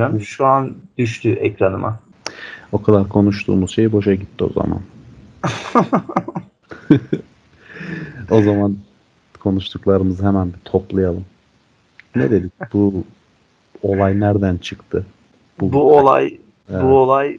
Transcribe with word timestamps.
bilmem. 0.00 0.20
Şu 0.20 0.46
an 0.46 0.74
düştü 0.98 1.30
ekranıma. 1.30 1.98
O 2.72 2.82
kadar 2.82 3.08
konuştuğumuz 3.08 3.74
şey 3.74 3.92
boşa 3.92 4.14
gitti 4.14 4.44
o 4.44 4.52
zaman. 4.52 4.80
o 8.30 8.42
zaman 8.42 8.76
konuştuklarımızı 9.40 10.26
hemen 10.26 10.48
bir 10.48 10.58
toplayalım. 10.64 11.24
Ne 12.16 12.30
dedik? 12.30 12.52
Bu 12.72 13.04
olay 13.82 14.20
nereden 14.20 14.56
çıktı? 14.56 15.06
Bu, 15.60 15.72
bu 15.72 15.98
olay 15.98 16.38
evet. 16.70 16.82
bu 16.82 16.86
olay 16.86 17.38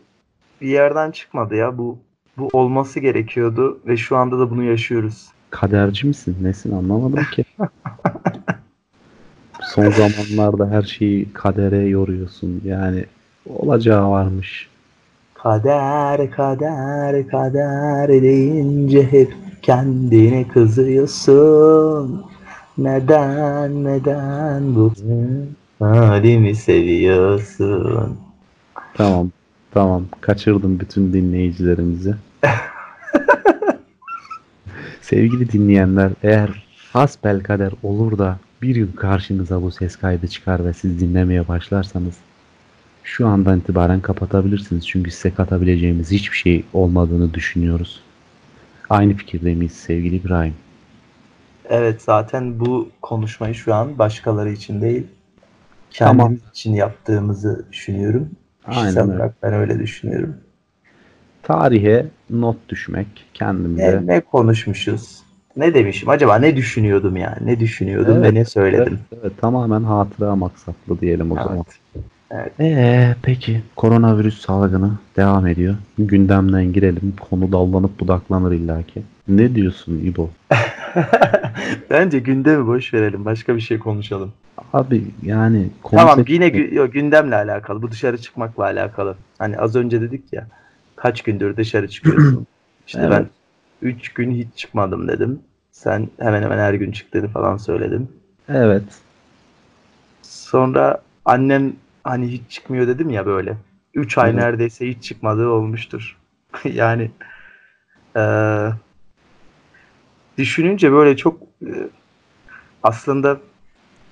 bir 0.61 0.67
yerden 0.67 1.11
çıkmadı 1.11 1.55
ya. 1.55 1.77
Bu 1.77 1.97
bu 2.37 2.49
olması 2.53 2.99
gerekiyordu 2.99 3.79
ve 3.87 3.97
şu 3.97 4.17
anda 4.17 4.39
da 4.39 4.49
bunu 4.49 4.63
yaşıyoruz. 4.63 5.27
Kaderci 5.49 6.07
misin? 6.07 6.37
Nesin 6.41 6.71
anlamadım 6.71 7.23
ki. 7.31 7.45
Son 9.61 9.89
zamanlarda 9.91 10.69
her 10.69 10.81
şeyi 10.81 11.33
kadere 11.33 11.77
yoruyorsun. 11.77 12.61
Yani 12.65 13.05
olacağı 13.49 14.09
varmış. 14.11 14.69
Kader 15.33 16.31
kader 16.31 17.27
kader 17.27 18.07
deyince 18.07 19.11
hep 19.11 19.33
kendine 19.61 20.47
kızıyorsun. 20.47 22.25
Neden 22.77 23.83
neden 23.83 24.75
bu 24.75 24.93
halimi 25.79 26.55
seviyorsun? 26.55 28.17
Tamam 28.93 29.29
tamam 29.71 30.05
kaçırdım 30.21 30.79
bütün 30.79 31.13
dinleyicilerimizi. 31.13 32.15
Sevgili 35.01 35.51
dinleyenler 35.51 36.11
eğer 36.23 36.67
hasbel 36.93 37.43
kader 37.43 37.71
olur 37.83 38.17
da 38.17 38.37
bir 38.61 38.75
gün 38.75 38.91
karşınıza 38.91 39.61
bu 39.61 39.71
ses 39.71 39.95
kaydı 39.95 40.27
çıkar 40.27 40.65
ve 40.65 40.73
siz 40.73 40.99
dinlemeye 40.99 41.47
başlarsanız 41.47 42.15
şu 43.03 43.27
andan 43.27 43.59
itibaren 43.59 44.01
kapatabilirsiniz. 44.01 44.87
Çünkü 44.87 45.11
size 45.11 45.33
katabileceğimiz 45.33 46.11
hiçbir 46.11 46.37
şey 46.37 46.63
olmadığını 46.73 47.33
düşünüyoruz. 47.33 48.01
Aynı 48.89 49.13
fikirde 49.13 49.55
miyiz 49.55 49.71
sevgili 49.73 50.15
İbrahim? 50.15 50.53
Evet 51.69 52.01
zaten 52.01 52.59
bu 52.59 52.89
konuşmayı 53.01 53.55
şu 53.55 53.73
an 53.73 53.99
başkaları 53.99 54.51
için 54.51 54.81
değil 54.81 55.07
kendimiz 55.89 56.19
tamam. 56.19 56.37
için 56.51 56.73
yaptığımızı 56.73 57.65
düşünüyorum. 57.71 58.29
Aynen 58.65 59.07
olarak 59.07 59.35
ben 59.43 59.53
öyle 59.53 59.79
düşünüyorum. 59.79 60.35
Tarihe 61.43 62.05
not 62.29 62.57
düşmek 62.69 63.07
kendimize. 63.33 64.01
Ne, 64.05 64.15
ne 64.15 64.21
konuşmuşuz? 64.21 65.23
Ne 65.57 65.73
demişim? 65.73 66.09
Acaba 66.09 66.35
ne 66.35 66.55
düşünüyordum 66.55 67.17
yani? 67.17 67.37
Ne 67.41 67.59
düşünüyordum 67.59 68.17
evet, 68.17 68.31
ve 68.31 68.39
ne 68.39 68.45
söyledim? 68.45 68.99
Evet, 69.11 69.21
evet, 69.21 69.41
tamamen 69.41 69.83
hatıra 69.83 70.35
maksatlı 70.35 71.01
diyelim 71.01 71.31
o 71.31 71.35
evet. 71.35 71.47
zaman. 71.47 71.65
Evet. 72.31 72.51
Ee, 72.59 73.15
peki 73.21 73.61
koronavirüs 73.75 74.41
salgını 74.41 74.91
devam 75.17 75.47
ediyor. 75.47 75.75
Gündemden 75.97 76.73
girelim. 76.73 77.13
Konu 77.29 77.51
dallanıp 77.51 77.99
budaklanır 77.99 78.51
illaki. 78.51 79.01
Ne 79.27 79.55
diyorsun 79.55 80.01
İbo? 80.03 80.29
Bence 81.89 82.19
gündemi 82.19 82.67
boş 82.67 82.93
verelim. 82.93 83.25
Başka 83.25 83.55
bir 83.55 83.61
şey 83.61 83.79
konuşalım. 83.79 84.31
Abi 84.73 85.03
yani 85.23 85.69
Tamam 85.91 86.25
yine 86.27 86.47
gü- 86.47 86.73
yok, 86.73 86.93
gündemle 86.93 87.35
alakalı. 87.35 87.81
Bu 87.81 87.91
dışarı 87.91 88.17
çıkmakla 88.17 88.63
alakalı. 88.63 89.15
Hani 89.37 89.57
az 89.57 89.75
önce 89.75 90.01
dedik 90.01 90.33
ya 90.33 90.47
kaç 90.95 91.21
gündür 91.21 91.57
dışarı 91.57 91.89
çıkıyorsun. 91.89 92.47
İşte 92.87 92.99
evet. 92.99 93.11
ben 93.11 93.25
3 93.81 94.13
gün 94.13 94.31
hiç 94.31 94.47
çıkmadım 94.55 95.07
dedim. 95.07 95.39
Sen 95.71 96.09
hemen 96.19 96.43
hemen 96.43 96.57
her 96.57 96.73
gün 96.73 96.91
çıktığını 96.91 97.27
falan 97.27 97.57
söyledin. 97.57 98.11
Evet. 98.49 98.83
Sonra 100.21 101.01
annem 101.25 101.73
hani 102.03 102.27
hiç 102.27 102.41
çıkmıyor 102.49 102.87
dedim 102.87 103.09
ya 103.09 103.25
böyle. 103.25 103.57
3 103.93 104.17
ay 104.17 104.35
neredeyse 104.35 104.87
hiç 104.87 105.03
çıkmadığı 105.03 105.49
olmuştur. 105.49 106.17
yani 106.63 107.11
e, 108.15 108.23
düşününce 110.37 110.91
böyle 110.91 111.17
çok 111.17 111.41
e, 111.65 111.89
aslında 112.83 113.39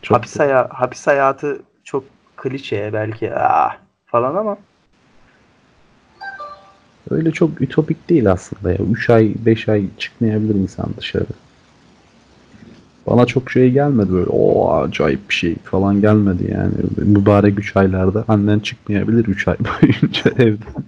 çok 0.02 0.18
hapis, 0.18 0.40
haya, 0.40 0.70
hapis 0.72 1.08
hayatı 1.08 1.62
çok 1.84 2.04
klişe 2.38 2.94
belki 2.94 3.36
ah, 3.36 3.78
falan 4.06 4.36
ama 4.36 4.58
öyle 7.10 7.32
çok 7.32 7.62
ütopik 7.62 8.10
değil 8.10 8.32
aslında 8.32 8.72
ya. 8.72 8.78
3 8.92 9.10
ay 9.10 9.34
5 9.46 9.70
ay 9.70 9.86
çıkmayabilir 9.98 10.56
insan 10.56 10.88
dışarı. 10.98 11.26
Bana 13.08 13.26
çok 13.26 13.52
şey 13.52 13.72
gelmedi 13.72 14.12
böyle 14.12 14.30
o 14.30 14.74
acayip 14.74 15.30
bir 15.30 15.34
şey 15.34 15.56
falan 15.56 16.02
gelmedi 16.02 16.52
yani. 16.52 16.74
Mübarek 16.98 17.60
3 17.60 17.78
aylarda 17.78 18.26
annen 18.28 18.60
çıkmayabilir 18.60 19.26
3 19.26 19.48
ay 19.48 19.58
boyunca 19.60 20.32
evden. 20.44 20.84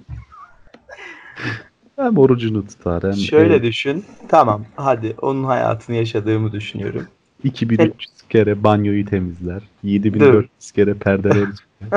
hem 1.95 2.17
orucunu 2.17 2.67
tutar 2.67 3.03
hem... 3.03 3.13
Şöyle 3.13 3.55
ev... 3.55 3.63
düşün. 3.63 4.05
Tamam 4.27 4.65
hadi 4.75 5.15
onun 5.21 5.43
hayatını 5.43 5.95
yaşadığımı 5.95 6.51
düşünüyorum. 6.51 7.07
2300 7.43 8.09
kere 8.29 8.63
banyoyu 8.63 9.05
temizler. 9.05 9.61
7400 9.83 10.43
Dur. 10.43 10.75
kere 10.75 10.93
perdeleri 10.93 11.45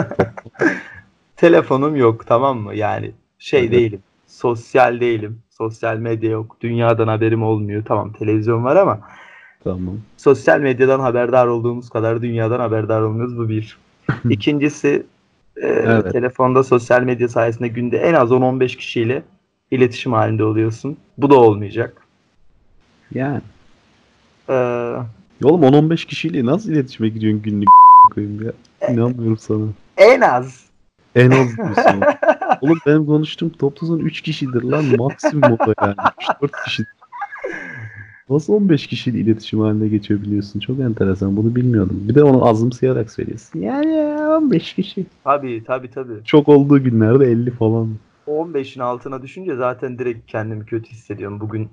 Telefonum 1.36 1.96
yok 1.96 2.26
tamam 2.26 2.58
mı? 2.58 2.74
Yani 2.74 3.10
şey 3.44 3.70
değilim. 3.70 4.00
Sosyal 4.26 5.00
değilim. 5.00 5.38
Sosyal 5.50 5.96
medya 5.96 6.30
yok. 6.30 6.56
Dünyadan 6.60 7.08
haberim 7.08 7.42
olmuyor. 7.42 7.84
Tamam 7.84 8.12
televizyon 8.12 8.64
var 8.64 8.76
ama 8.76 9.00
Tamam. 9.64 9.98
Sosyal 10.16 10.60
medyadan 10.60 11.00
haberdar 11.00 11.46
olduğumuz 11.46 11.90
kadar 11.90 12.22
dünyadan 12.22 12.60
haberdar 12.60 13.00
olmuyoruz. 13.00 13.38
Bu 13.38 13.48
bir. 13.48 13.78
İkincisi 14.30 15.06
e, 15.56 15.66
evet. 15.66 16.12
telefonda 16.12 16.64
sosyal 16.64 17.02
medya 17.02 17.28
sayesinde 17.28 17.68
günde 17.68 17.98
en 17.98 18.14
az 18.14 18.30
10-15 18.30 18.76
kişiyle 18.76 19.22
iletişim 19.70 20.12
halinde 20.12 20.44
oluyorsun. 20.44 20.96
Bu 21.18 21.30
da 21.30 21.34
olmayacak. 21.34 22.06
Yani. 23.14 23.40
Ee, 24.48 24.52
Oğlum 25.44 25.62
10-15 25.62 26.06
kişiyle 26.06 26.46
nasıl 26.46 26.72
iletişime 26.72 27.08
giriyorsun 27.08 27.42
günlük 27.42 27.68
koyayım 28.14 28.44
ya? 28.44 28.52
İnanmıyorum 28.90 29.38
sana. 29.38 29.64
En 29.96 30.20
az. 30.20 30.63
En 31.14 31.30
diyorsun. 31.30 32.02
Oğlum 32.60 32.78
benim 32.86 33.06
konuştuğum 33.06 33.50
toplusun 33.50 33.98
3 33.98 34.20
kişidir 34.20 34.62
lan 34.62 34.84
maksimum 34.98 35.52
o 35.52 35.58
da 35.58 35.74
yani. 35.82 35.94
3-4 36.42 36.64
kişidir. 36.64 36.92
Nasıl 38.30 38.52
15 38.52 38.86
kişiyle 38.86 39.18
iletişim 39.18 39.60
halinde 39.60 39.88
geçebiliyorsun? 39.88 40.60
Çok 40.60 40.80
enteresan. 40.80 41.36
Bunu 41.36 41.54
bilmiyordum. 41.54 42.00
Bir 42.08 42.14
de 42.14 42.22
onu 42.24 42.48
azımsayarak 42.48 43.10
söylüyorsun. 43.10 43.60
Yani 43.60 43.96
15 44.28 44.74
kişi. 44.74 45.06
Tabii 45.24 45.64
tabii 45.66 45.90
tabii. 45.90 46.24
Çok 46.24 46.48
olduğu 46.48 46.82
günlerde 46.84 47.26
50 47.26 47.50
falan. 47.50 47.88
15'in 48.26 48.80
altına 48.80 49.22
düşünce 49.22 49.56
zaten 49.56 49.98
direkt 49.98 50.26
kendimi 50.26 50.66
kötü 50.66 50.90
hissediyorum. 50.90 51.40
Bugün 51.40 51.68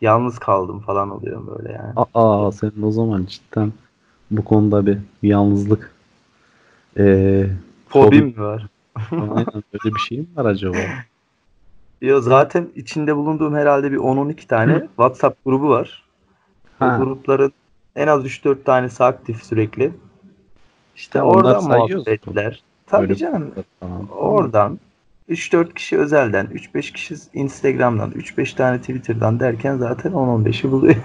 yalnız 0.00 0.38
kaldım 0.38 0.80
falan 0.80 1.10
oluyorum 1.10 1.50
böyle 1.58 1.72
yani. 1.72 1.92
Aa 2.14 2.52
senin 2.52 2.82
o 2.82 2.90
zaman 2.90 3.26
cidden 3.28 3.72
bu 4.30 4.44
konuda 4.44 4.86
bir 4.86 4.98
yalnızlık 5.22 5.94
ee, 6.98 7.46
fobim 7.94 8.26
mi 8.26 8.38
var? 8.38 8.66
Aynen 9.10 9.46
öyle 9.72 9.94
bir 9.94 10.00
şey 10.00 10.18
mi 10.18 10.26
var 10.36 10.44
acaba? 10.44 10.76
Ya 12.00 12.20
zaten 12.20 12.68
içinde 12.74 13.16
bulunduğum 13.16 13.54
herhalde 13.54 13.92
bir 13.92 13.96
10-12 13.96 14.46
tane 14.46 14.80
WhatsApp 14.80 15.44
grubu 15.44 15.68
var. 15.68 16.04
Ha. 16.78 16.98
Bu 17.00 17.04
grupların 17.04 17.52
en 17.96 18.06
az 18.06 18.24
3-4 18.24 18.62
tanesi 18.64 19.04
aktif 19.04 19.44
sürekli. 19.44 19.92
İşte 20.96 21.18
ya 21.18 21.24
oradan 21.24 21.64
muhabbetler. 21.64 22.62
Tabii 22.86 23.02
Öyle 23.02 23.14
canım. 23.14 23.52
Tamam. 23.80 24.08
Oradan 24.08 24.78
3-4 25.28 25.74
kişi 25.74 25.98
özelden, 25.98 26.46
3-5 26.46 26.92
kişi 26.92 27.14
Instagram'dan, 27.34 28.10
3-5 28.10 28.56
tane 28.56 28.78
Twitter'dan 28.78 29.40
derken 29.40 29.76
zaten 29.76 30.12
10-15'i 30.12 30.70
buluyor. 30.70 30.96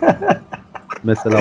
mesela 1.03 1.37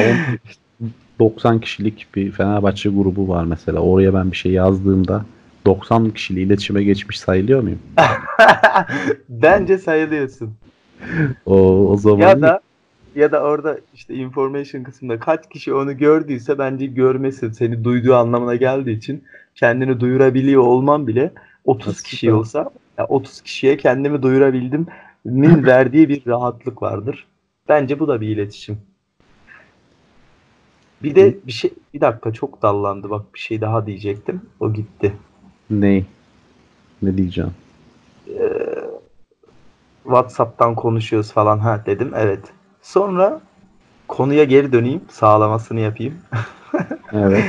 10, 0.80 0.88
90 1.18 1.60
kişilik 1.60 2.06
bir 2.14 2.32
Fenerbahçe 2.32 2.88
grubu 2.88 3.28
var 3.28 3.44
mesela. 3.44 3.80
Oraya 3.80 4.14
ben 4.14 4.32
bir 4.32 4.36
şey 4.36 4.52
yazdığımda 4.52 5.24
90 5.66 6.10
kişiyle 6.10 6.40
iletişime 6.40 6.82
geçmiş 6.82 7.20
sayılıyor 7.20 7.62
muyum? 7.62 7.78
Bence 9.28 9.78
sayılıyorsun. 9.78 10.54
O, 11.46 11.56
o 11.90 11.96
zaman 11.96 12.28
ya 12.28 12.42
da 12.42 12.60
ya 13.14 13.32
da 13.32 13.42
orada 13.42 13.78
işte 13.94 14.14
information 14.14 14.82
kısmında 14.82 15.18
kaç 15.18 15.48
kişi 15.50 15.74
onu 15.74 15.96
gördüyse 15.96 16.58
bence 16.58 16.86
görmesin 16.86 17.50
seni 17.50 17.84
duyduğu 17.84 18.14
anlamına 18.14 18.54
geldiği 18.54 18.96
için 18.96 19.24
kendini 19.54 20.00
duyurabiliyor 20.00 20.62
olman 20.62 21.06
bile 21.06 21.32
30 21.64 21.88
Nasıl 21.88 22.04
kişi 22.04 22.32
olsa 22.32 22.70
ya 22.98 23.06
30 23.06 23.40
kişiye 23.40 23.76
kendimi 23.76 24.22
duyurabildim 24.22 24.86
min 25.24 25.64
verdiği 25.66 26.08
bir 26.08 26.26
rahatlık 26.26 26.82
vardır. 26.82 27.26
Bence 27.68 28.00
bu 28.00 28.08
da 28.08 28.20
bir 28.20 28.28
iletişim. 28.28 28.78
Bir 31.02 31.14
de 31.14 31.36
bir 31.46 31.52
şey 31.52 31.70
bir 31.94 32.00
dakika 32.00 32.32
çok 32.32 32.62
dallandı 32.62 33.10
bak 33.10 33.34
bir 33.34 33.38
şey 33.38 33.60
daha 33.60 33.86
diyecektim. 33.86 34.42
O 34.60 34.72
gitti. 34.72 35.12
Ne? 35.70 36.04
Ne 37.02 37.16
diyeceğim? 37.16 37.50
Ee, 38.28 38.52
WhatsApp'tan 40.02 40.74
konuşuyoruz 40.74 41.32
falan 41.32 41.58
ha 41.58 41.82
dedim. 41.86 42.12
Evet. 42.16 42.40
Sonra 42.82 43.40
konuya 44.08 44.44
geri 44.44 44.72
döneyim. 44.72 45.00
Sağlamasını 45.10 45.80
yapayım. 45.80 46.14
evet. 47.12 47.44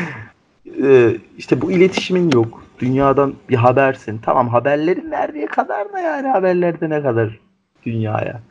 Ee, 0.84 1.18
işte 1.38 1.62
bu 1.62 1.72
iletişimin 1.72 2.32
yok. 2.32 2.64
dünyadan 2.80 3.34
bir 3.50 3.56
habersin. 3.56 4.20
Tamam 4.24 4.50
haberlerin 4.50 5.12
nereye 5.12 5.46
kadar 5.46 5.94
da 5.94 6.00
yani 6.00 6.28
haberlerde 6.28 6.90
ne 6.90 7.02
kadar 7.02 7.40
dünyaya 7.86 8.42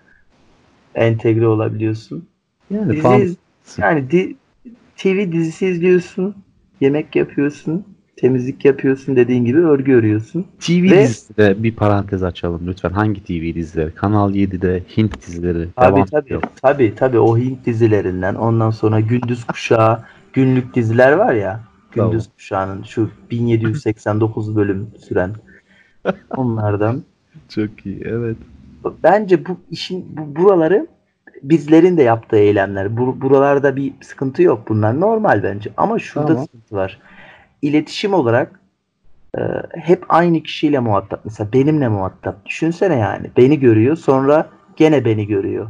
entegre 0.95 1.47
olabiliyorsun. 1.47 2.29
Yani 2.71 2.93
Dizi, 2.93 3.37
yani 3.79 4.11
di- 4.11 4.37
TV 4.97 5.33
dizisi 5.33 5.67
izliyorsun, 5.67 6.37
yemek 6.81 7.17
yapıyorsun, 7.17 7.85
temizlik 8.21 8.65
yapıyorsun 8.65 9.17
dediğin 9.17 9.45
gibi 9.45 9.59
örgü 9.59 9.93
örüyorsun. 9.95 10.47
TV 10.61 10.83
Ve- 10.83 11.03
dizide 11.03 11.63
bir 11.63 11.77
parantez 11.77 12.23
açalım 12.23 12.61
lütfen. 12.67 12.91
Hangi 12.91 13.25
TV 13.25 13.55
dizileri? 13.55 13.95
Kanal 13.95 14.35
7'de 14.35 14.83
Hint 14.97 15.27
dizileri 15.27 15.69
Tabii 15.77 16.05
tabii. 16.11 16.25
ediyor. 16.27 16.43
Tabii 16.63 16.95
tabii 16.95 17.19
o 17.19 17.39
Hint 17.39 17.67
dizilerinden 17.67 18.35
ondan 18.35 18.71
sonra 18.71 19.01
Gündüz 19.01 19.45
Kuşağı 19.45 20.03
günlük 20.33 20.75
diziler 20.75 21.13
var 21.13 21.35
ya. 21.35 21.61
Gündüz 21.93 22.25
Tamam. 22.25 22.37
Kuşağı'nın 22.37 22.83
şu 22.83 23.11
1789 23.31 24.57
bölüm 24.57 24.87
süren 25.09 25.31
onlardan. 26.37 27.03
Çok 27.49 27.87
iyi 27.87 28.03
evet. 28.05 28.37
Bence 29.03 29.47
bu 29.47 29.61
işin 29.71 30.07
bu, 30.17 30.37
buraları 30.37 30.87
bizlerin 31.43 31.97
de 31.97 32.03
yaptığı 32.03 32.37
eylemler. 32.37 32.97
Bu, 32.97 33.21
buralarda 33.21 33.77
bir 33.77 33.93
sıkıntı 34.01 34.43
yok. 34.43 34.69
Bunlar 34.69 35.01
normal 35.01 35.43
bence. 35.43 35.71
Ama 35.77 35.99
şurada 35.99 36.27
Tamam. 36.29 36.45
sıkıntı 36.45 36.77
var. 36.77 36.99
İletişim 37.63 38.15
olarak 38.15 38.61
e, 39.39 39.41
hep 39.75 40.05
aynı 40.09 40.43
kişiyle 40.43 40.79
muhatap. 40.79 41.21
Mesela 41.25 41.53
benimle 41.53 41.89
muhatap. 41.89 42.47
Düşünsene 42.47 42.97
yani. 42.97 43.31
Beni 43.37 43.61
görüyor 43.61 43.97
sonra 43.97 44.49
gene 44.77 45.05
beni 45.05 45.27
görüyor. 45.27 45.69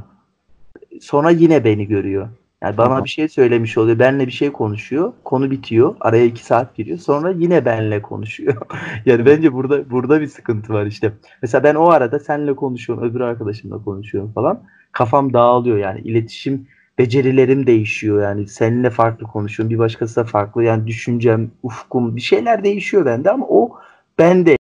Sonra 1.01 1.31
yine 1.31 1.65
beni 1.65 1.87
görüyor. 1.87 2.29
Yani 2.63 2.77
bana 2.77 2.87
Tamam. 2.87 3.05
bir 3.05 3.09
şey 3.09 3.29
söylemiş 3.29 3.79
oluyor. 3.79 3.99
Benle 3.99 4.27
bir 4.27 4.33
şey 4.33 4.53
konuşuyor. 4.53 5.13
Konu 5.25 5.51
bitiyor. 5.51 5.97
Araya 6.01 6.25
iki 6.25 6.45
saat 6.45 6.77
giriyor. 6.77 6.99
Sonra 6.99 7.31
yine 7.31 7.65
benle 7.65 8.03
konuşuyor. 8.03 8.57
yani 9.07 9.27
bence 9.27 9.53
burada 9.53 9.91
burada 9.91 10.21
bir 10.21 10.27
sıkıntı 10.27 10.73
var 10.73 10.87
işte. 10.87 11.13
Mesela 11.43 11.65
ben 11.65 11.75
o 11.75 11.91
arada 11.91 12.19
seninle 12.19 12.57
konuşuyorum. 12.57 13.05
Öbür 13.05 13.21
arkadaşımla 13.21 13.85
konuşuyorum 13.85 14.33
falan. 14.33 14.63
Kafam 14.93 15.33
dağılıyor 15.33 15.79
yani. 15.79 16.01
iletişim 16.01 16.67
becerilerim 16.99 17.67
değişiyor 17.67 18.23
yani. 18.23 18.49
Seninle 18.49 18.91
farklı 18.91 19.27
konuşuyorum. 19.27 19.75
Bir 19.75 19.79
başkası 19.79 20.17
da 20.17 20.25
farklı. 20.25 20.65
Yani 20.65 20.87
düşüncem, 20.87 21.51
ufkum 21.63 22.17
bir 22.17 22.21
şeyler 22.21 22.65
değişiyor 22.65 23.07
bende 23.07 23.31
ama 23.31 23.47
o 23.49 23.79
bende. 24.19 24.59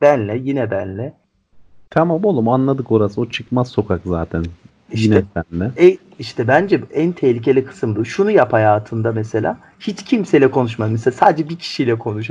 Benle 0.00 0.40
yine 0.44 0.70
benle. 0.70 1.12
Tamam 1.90 2.24
oğlum 2.24 2.48
anladık 2.48 2.92
orası. 2.92 3.20
O 3.20 3.28
çıkmaz 3.28 3.68
sokak 3.68 4.00
zaten. 4.04 4.44
İşte 4.92 5.14
Yine 5.14 5.24
senle. 5.34 5.70
E, 5.88 5.96
işte 6.18 6.48
bence 6.48 6.80
en 6.94 7.12
tehlikeli 7.12 7.64
kısım 7.64 7.96
bu. 7.96 8.04
Şunu 8.04 8.30
yap 8.30 8.52
hayatında 8.52 9.12
mesela. 9.12 9.58
Hiç 9.80 10.04
kimseyle 10.04 10.50
konuşma. 10.50 10.86
Mesela 10.86 11.14
sadece 11.14 11.48
bir 11.48 11.56
kişiyle 11.56 11.98
konuş. 11.98 12.30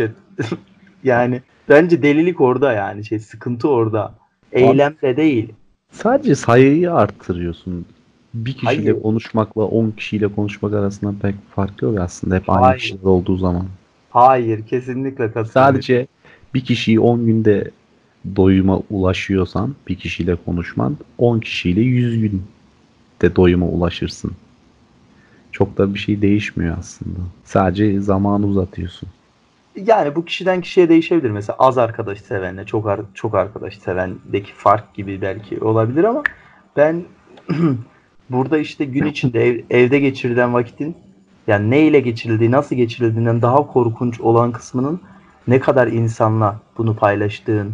yani 1.03 1.42
bence 1.69 2.01
delilik 2.03 2.42
orada 2.42 2.74
yani. 2.74 3.06
Şey 3.06 3.19
sıkıntı 3.19 3.69
orada. 3.69 4.13
Eylemde 4.51 5.18
değil. 5.18 5.53
Sadece 5.92 6.36
sayıyı 6.36 6.94
arttırıyorsun. 6.94 7.86
Bir 8.33 8.54
kişiyle 8.54 8.92
Hayır. 8.92 9.01
konuşmakla 9.01 9.63
10 9.63 9.92
kişiyle 9.92 10.28
konuşmak 10.28 10.74
arasında 10.74 11.13
pek 11.22 11.36
fark 11.56 11.81
yok 11.81 12.00
aslında. 12.00 12.36
Hep 12.36 12.50
aynı 12.50 12.66
Hayır. 12.66 12.80
kişiler 12.80 13.04
olduğu 13.04 13.38
zaman. 13.38 13.66
Hayır, 14.10 14.68
kesinlikle 14.68 15.25
katılıyorum. 15.25 15.51
Sadece 15.51 16.07
bir 16.54 16.66
kişiyi 16.66 17.00
10 17.00 17.25
günde 17.25 17.72
doyuma 18.36 18.81
ulaşıyorsan 18.89 19.75
bir 19.88 19.95
kişiyle 19.95 20.36
konuşman 20.36 20.98
10 21.18 21.39
kişiyle 21.39 21.81
100 21.81 22.22
günde 22.22 23.36
doyuma 23.36 23.66
ulaşırsın. 23.66 24.31
Çok 25.51 25.77
da 25.77 25.94
bir 25.94 26.00
şey 26.00 26.22
değişmiyor 26.22 26.77
aslında. 26.80 27.19
Sadece 27.45 28.01
zamanı 28.01 28.48
uzatıyorsun. 28.48 29.10
Yani 29.75 30.16
bu 30.16 30.25
kişiden 30.25 30.62
kişiye 30.62 30.89
değişebilir. 30.89 31.30
Mesela 31.31 31.56
az 31.60 31.77
arkadaş 31.77 32.22
sevenle 32.22 32.66
çok 32.66 32.88
ar- 32.88 33.01
çok 33.13 33.36
arkadaş 33.36 33.77
sevendeki 33.77 34.54
fark 34.54 34.94
gibi 34.94 35.22
belki 35.22 35.60
olabilir 35.60 36.04
ama 36.04 36.24
ben 36.77 37.04
burada 38.31 38.57
işte 38.57 38.86
gün 38.86 39.06
içinde 39.06 39.48
ev- 39.48 39.63
evde 39.69 40.00
geçirilen 40.00 40.54
vakitin 40.54 40.95
yani 41.48 41.72
ne 41.72 41.88
ile 41.88 42.00
geçirildiği, 42.00 42.51
nasıl 42.51 42.75
geçirildiğinden 42.75 43.42
daha 43.42 43.68
korkunç 43.68 44.22
olan 44.22 44.51
kısmının 44.51 45.01
ne 45.48 45.60
kadar 45.60 45.88
insanla 45.88 46.60
bunu 46.78 46.95
paylaştığın 46.95 47.74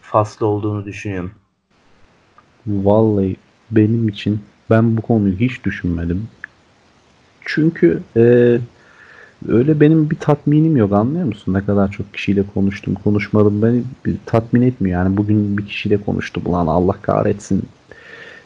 faslı 0.00 0.46
olduğunu 0.46 0.84
düşünüyorum. 0.84 1.30
Vallahi 2.66 3.36
benim 3.70 4.08
için 4.08 4.40
ben 4.70 4.96
bu 4.96 5.02
konuyu 5.02 5.36
hiç 5.36 5.64
düşünmedim. 5.64 6.28
Çünkü 7.40 8.02
e, 8.16 8.22
öyle 9.48 9.80
benim 9.80 10.10
bir 10.10 10.16
tatminim 10.16 10.76
yok 10.76 10.92
anlıyor 10.92 11.24
musun? 11.26 11.54
Ne 11.54 11.64
kadar 11.64 11.90
çok 11.90 12.14
kişiyle 12.14 12.42
konuştum 12.54 12.94
konuşmadım 12.94 13.62
beni 13.62 13.82
bir 14.06 14.16
tatmin 14.26 14.62
etmiyor. 14.62 15.04
Yani 15.04 15.16
bugün 15.16 15.58
bir 15.58 15.66
kişiyle 15.66 16.02
konuştum 16.02 16.42
ulan 16.46 16.66
Allah 16.66 16.96
kahretsin. 17.02 17.62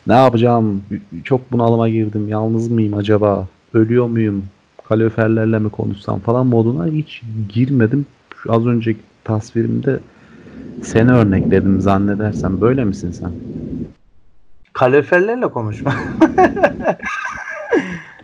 Ne 0.07 0.15
yapacağım? 0.15 0.83
Çok 1.25 1.53
bunalıma 1.53 1.89
girdim. 1.89 2.29
Yalnız 2.29 2.71
mıyım 2.71 2.95
acaba? 2.95 3.47
Ölüyor 3.75 4.07
muyum? 4.07 4.45
Kaloriferlerle 4.89 5.59
mi 5.59 5.71
konuşsam 5.71 6.19
falan 6.21 6.47
moduna 6.47 6.87
hiç 6.87 7.23
girmedim. 7.49 8.07
Şu 8.43 8.53
az 8.53 8.67
önceki 8.67 9.01
tasvirimde 9.25 10.01
seni 10.83 11.13
örnekledim 11.13 11.81
zannedersem. 11.81 12.61
Böyle 12.61 12.85
misin 12.85 13.11
sen? 13.11 13.31
Kaloriferlerle 14.73 15.49
konuşma. 15.49 15.95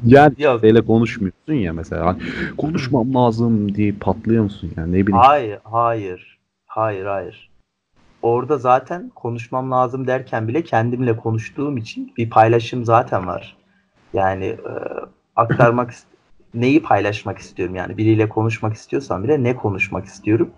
Yani 0.07 0.35
Yok. 0.39 0.53
kimseyle 0.61 0.81
konuşmuyorsun 0.81 1.53
ya 1.53 1.73
mesela. 1.73 2.07
Hani 2.07 2.17
Konuşmam 2.59 3.15
lazım 3.15 3.75
diye 3.75 3.93
patlıyor 3.93 4.45
musun 4.45 4.71
yani 4.77 4.93
ne 4.93 5.07
bileyim. 5.07 5.19
Hayır, 5.19 5.59
hayır. 5.65 6.39
Hayır, 6.67 7.07
hayır. 7.07 7.51
Orada 8.23 8.59
zaten 8.59 9.11
konuşmam 9.15 9.71
lazım 9.71 10.07
derken 10.07 10.49
bile 10.49 10.65
kendimle 10.65 11.17
konuştuğum 11.17 11.77
için 11.77 12.13
bir 12.17 12.31
paylaşım 12.31 12.85
zaten 12.85 13.27
var. 13.27 13.57
Yani 14.15 14.45
e, 14.47 14.73
aktarmak 15.37 15.95
neyi 16.55 16.83
paylaşmak 16.83 17.39
istiyorum 17.39 17.75
yani 17.75 17.97
biriyle 17.97 18.29
konuşmak 18.29 18.75
istiyorsam 18.75 19.25
bile 19.25 19.43
ne 19.43 19.57
konuşmak 19.57 20.05
istiyorum. 20.07 20.51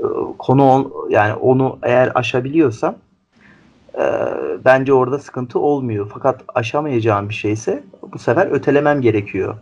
E, 0.00 0.04
konu 0.38 0.64
on- 0.70 0.92
yani 1.10 1.34
onu 1.34 1.78
eğer 1.82 2.12
aşabiliyorsam 2.14 2.96
e, 3.94 4.04
bence 4.64 4.92
orada 4.92 5.18
sıkıntı 5.18 5.58
olmuyor. 5.58 6.10
Fakat 6.14 6.44
aşamayacağım 6.54 7.28
bir 7.28 7.34
şeyse 7.34 7.84
bu 8.12 8.18
sefer 8.18 8.46
ötelemem 8.46 9.00
gerekiyor. 9.00 9.56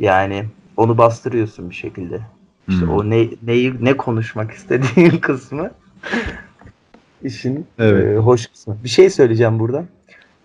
Yani 0.00 0.44
onu 0.76 0.98
bastırıyorsun 0.98 1.70
bir 1.70 1.74
şekilde. 1.74 2.20
İşte 2.68 2.86
Hmm. 2.86 2.94
o 2.94 3.10
ne 3.10 3.28
neyi 3.42 3.74
ne 3.84 3.96
konuşmak 3.96 4.50
istediğin 4.50 5.10
kısmı 5.20 5.70
işin 7.22 7.66
Evet. 7.78 8.16
e, 8.16 8.18
hoş 8.18 8.46
kısmı. 8.46 8.76
Bir 8.84 8.88
şey 8.88 9.10
söyleyeceğim 9.10 9.58
burada. 9.58 9.84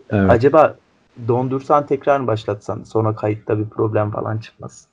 Evet. 0.10 0.32
Acaba 0.32 0.76
dondursan 1.28 1.86
tekrar 1.88 2.20
mı 2.20 2.28
başlatsan 2.28 2.84
sonra 2.84 3.16
kayıtta 3.16 3.60
bir 3.60 3.66
problem 3.66 4.12
falan 4.12 4.38
çıkmaz. 4.38 4.86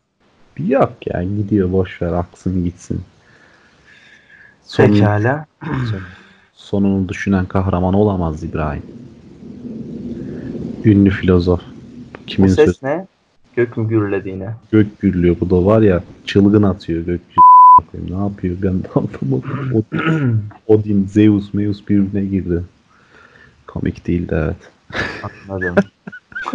Yok 0.58 0.92
ya 1.06 1.22
gidiyor 1.22 1.72
boş 1.72 2.02
ver 2.02 2.12
aksın 2.12 2.64
gitsin. 2.64 3.02
Sonunu, 4.64 4.92
Pekala. 4.94 5.46
son- 5.62 6.00
sonunu 6.52 7.08
düşünen 7.08 7.46
kahraman 7.46 7.94
olamaz 7.94 8.44
İbrahim. 8.44 8.82
Ünlü 10.84 11.10
filozof. 11.10 11.60
Bu 11.60 12.26
Kimin 12.26 12.48
ses 12.48 12.56
sözü? 12.56 12.78
ne? 12.82 13.06
Gök 13.56 13.76
mü 13.76 13.88
gürlediğine. 13.88 14.54
Gök 14.72 15.00
gürlüyor. 15.00 15.36
Bu 15.40 15.50
da 15.50 15.66
var 15.66 15.80
ya 15.82 16.02
çılgın 16.24 16.62
atıyor 16.62 16.98
gökyüzü. 16.98 17.40
Ne 18.08 18.16
yapıyor 18.16 18.56
ben 18.62 18.82
de 18.82 18.88
anlamadım. 18.94 19.72
Odin, 19.74 20.40
Odin, 20.66 21.06
Zeus, 21.06 21.54
Meus 21.54 21.88
birbirine 21.88 22.24
girdi. 22.24 22.62
Komik 23.66 24.06
değildi 24.06 24.34
evet. 24.34 24.56
Anladım. 25.48 25.74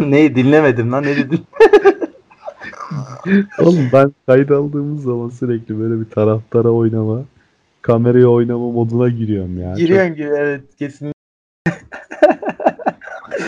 Neyi 0.00 0.36
dinlemedim 0.36 0.92
lan 0.92 1.04
ne 1.04 1.16
dedin? 1.16 1.40
Oğlum 3.58 3.90
ben 3.92 4.12
kayıt 4.26 4.50
aldığımız 4.50 5.02
zaman 5.02 5.28
sürekli 5.28 5.78
böyle 5.80 6.00
bir 6.00 6.10
taraftara 6.10 6.68
oynama, 6.68 7.24
kameraya 7.82 8.28
oynama 8.28 8.70
moduna 8.70 9.08
giriyorum 9.08 9.60
ya. 9.60 9.74
Giriyorsun 9.74 10.14
gibi 10.14 10.30
evet 10.36 10.76
kesin. 10.78 11.12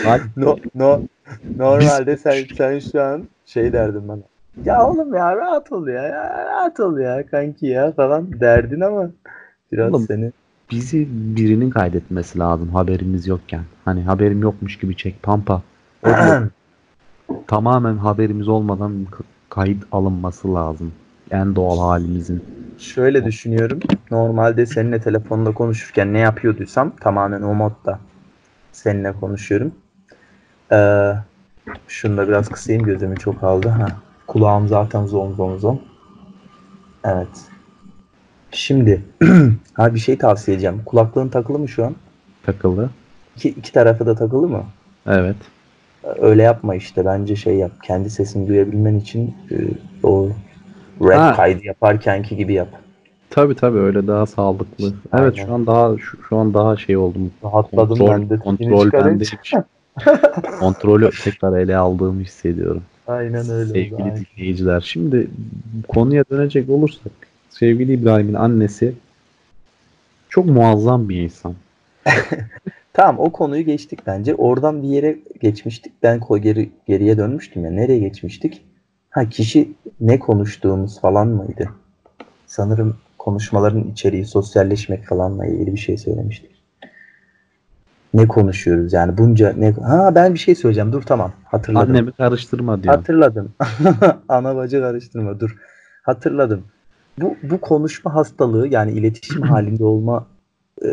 Bak, 0.05 0.21
No, 0.37 0.57
no, 0.75 1.01
normalde 1.57 2.17
sen, 2.17 2.45
sen 2.57 2.79
şu 2.79 3.01
an 3.01 3.27
şey 3.45 3.73
derdin 3.73 4.07
bana. 4.07 4.21
Ya 4.65 4.87
oğlum 4.87 5.13
ya 5.13 5.35
rahat 5.35 5.71
ol 5.71 5.87
ya, 5.87 6.03
ya 6.03 6.45
rahat 6.45 6.79
ol 6.79 6.97
ya 6.97 7.25
kanki 7.25 7.67
ya 7.67 7.91
falan 7.91 8.39
derdin 8.39 8.81
ama 8.81 9.09
biraz 9.71 9.93
Oğlum, 9.93 10.05
seni 10.07 10.31
bizi 10.71 11.07
birinin 11.11 11.69
kaydetmesi 11.69 12.39
lazım 12.39 12.69
haberimiz 12.69 13.27
yokken. 13.27 13.61
Hani 13.85 14.03
haberim 14.03 14.41
yokmuş 14.41 14.77
gibi 14.79 14.97
çek 14.97 15.23
pampa. 15.23 15.61
Tamamen 17.47 17.97
haberimiz 17.97 18.47
olmadan 18.47 19.07
kayıt 19.49 19.83
alınması 19.91 20.53
lazım. 20.53 20.93
En 21.31 21.55
doğal 21.55 21.79
halimizin. 21.79 22.41
Şöyle 22.77 23.25
düşünüyorum. 23.25 23.79
Normalde 24.11 24.65
seninle 24.65 25.01
telefonda 25.01 25.53
konuşurken 25.53 26.13
ne 26.13 26.19
yapıyorduysam 26.19 26.91
tamamen 26.99 27.41
o 27.41 27.53
modda 27.53 27.99
seninle 28.71 29.13
konuşuyorum. 29.13 29.71
Ee, 30.71 31.13
şunu 31.87 32.17
da 32.17 32.27
biraz 32.27 32.49
kısayım 32.49 32.83
gözümü 32.83 33.17
çok 33.17 33.43
aldı. 33.43 33.69
Ha. 33.69 33.87
Kulağım 34.27 34.67
zaten 34.67 35.05
zom 35.05 35.35
zom 35.35 35.59
zom. 35.59 35.79
Evet. 37.03 37.27
Şimdi 38.51 39.01
abi 39.77 39.95
bir 39.95 39.99
şey 39.99 40.17
tavsiye 40.17 40.55
edeceğim. 40.55 40.81
Kulaklığın 40.85 41.29
takılı 41.29 41.59
mı 41.59 41.67
şu 41.67 41.85
an? 41.85 41.95
Takıldı. 42.43 42.89
İki, 43.35 43.49
iki 43.49 43.71
tarafı 43.73 44.05
da 44.05 44.15
takılı 44.15 44.47
mı? 44.47 44.63
Evet. 45.07 45.35
Öyle 46.19 46.43
yapma 46.43 46.75
işte. 46.75 47.05
Bence 47.05 47.35
şey 47.35 47.55
yap. 47.55 47.71
Kendi 47.83 48.09
sesini 48.09 48.47
duyabilmen 48.47 48.95
için 48.95 49.35
e, 49.51 49.55
o 50.03 50.29
rap 51.01 51.19
Ha. 51.19 51.33
kaydı 51.35 51.65
yaparkenki 51.65 52.35
gibi 52.35 52.53
yap. 52.53 52.67
Tabii 53.29 53.55
tabii 53.55 53.77
öyle 53.77 54.07
daha 54.07 54.25
sağlıklı. 54.25 54.93
Evet 55.13 55.33
Aynen. 55.33 55.45
şu 55.45 55.53
an 55.53 55.67
daha 55.67 55.97
şu, 55.97 56.17
şu 56.29 56.37
an 56.37 56.53
daha 56.53 56.77
şey 56.77 56.97
oldum. 56.97 57.31
Rahatladım 57.43 57.87
Kontrol, 57.87 58.07
ben 58.09 58.29
de. 58.29 58.37
kontrol 58.39 58.91
bendeymiş. 58.91 59.53
Kontrolü 60.59 61.09
tekrar 61.23 61.57
ele 61.57 61.77
aldığımı 61.77 62.21
hissediyorum. 62.21 62.83
Aynen 63.07 63.49
öyle. 63.49 63.71
oldu, 63.71 63.73
Sevgili 63.73 64.03
aynen. 64.03 64.25
dinleyiciler. 64.37 64.81
Şimdi 64.81 65.27
konuya 65.87 66.23
dönecek 66.31 66.69
olursak 66.69 67.11
sevgili 67.49 67.93
İbrahim'in 67.93 68.33
annesi 68.33 68.93
çok 70.29 70.45
muazzam 70.45 71.09
bir 71.09 71.21
insan. 71.21 71.55
Tamam 72.93 73.19
o 73.19 73.31
konuyu 73.31 73.65
geçtik 73.65 73.99
bence. 74.07 74.35
Oradan 74.35 74.83
bir 74.83 74.87
yere 74.87 75.19
geçmiştik. 75.41 75.93
Ben 76.03 76.19
ko 76.19 76.37
geri 76.37 76.69
geriye 76.87 77.17
dönmüştüm 77.17 77.65
ya. 77.65 77.71
Nereye 77.71 77.99
geçmiştik? 77.99 78.61
Ha 79.09 79.29
kişi 79.29 79.71
ne 80.01 80.19
konuştuğumuz 80.19 80.99
falan 81.01 81.27
mıydı? 81.27 81.69
Sanırım 82.45 82.97
konuşmaların 83.17 83.83
içeriği 83.91 84.25
sosyalleşmek 84.25 85.05
falanla 85.05 85.45
ilgili 85.45 85.73
bir 85.73 85.79
şey 85.79 85.97
söylemiştik. 85.97 86.51
Ne 88.13 88.27
konuşuyoruz 88.27 88.93
yani 88.93 89.17
bunca 89.17 89.53
ne 89.57 89.71
Ha 89.71 90.15
ben 90.15 90.33
bir 90.33 90.39
şey 90.39 90.55
söyleyeceğim. 90.55 90.93
Dur 90.93 91.01
tamam. 91.01 91.31
Hatırladım. 91.43 91.89
Annemi 91.89 92.11
karıştırma 92.11 92.83
diyor. 92.83 92.95
Hatırladım. 92.95 93.53
Ana 94.29 94.55
bacı 94.55 94.81
karıştırma 94.81 95.39
dur. 95.39 95.55
Hatırladım. 96.03 96.63
Bu 97.21 97.35
bu 97.43 97.61
konuşma 97.61 98.15
hastalığı 98.15 98.67
yani 98.67 98.91
iletişim 98.91 99.41
halinde 99.51 99.83
olma 99.83 100.27
e, 100.81 100.87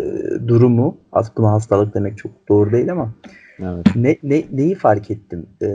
durumu 0.49 0.97
aslında 1.13 1.53
hastalık 1.53 1.95
demek 1.95 2.19
çok 2.19 2.49
doğru 2.49 2.73
değil 2.73 2.93
ama 2.93 3.11
Evet. 3.63 3.87
ne, 3.97 4.17
ne 4.23 4.45
neyi 4.53 4.75
fark 4.75 5.11
ettim? 5.11 5.47
E, 5.63 5.67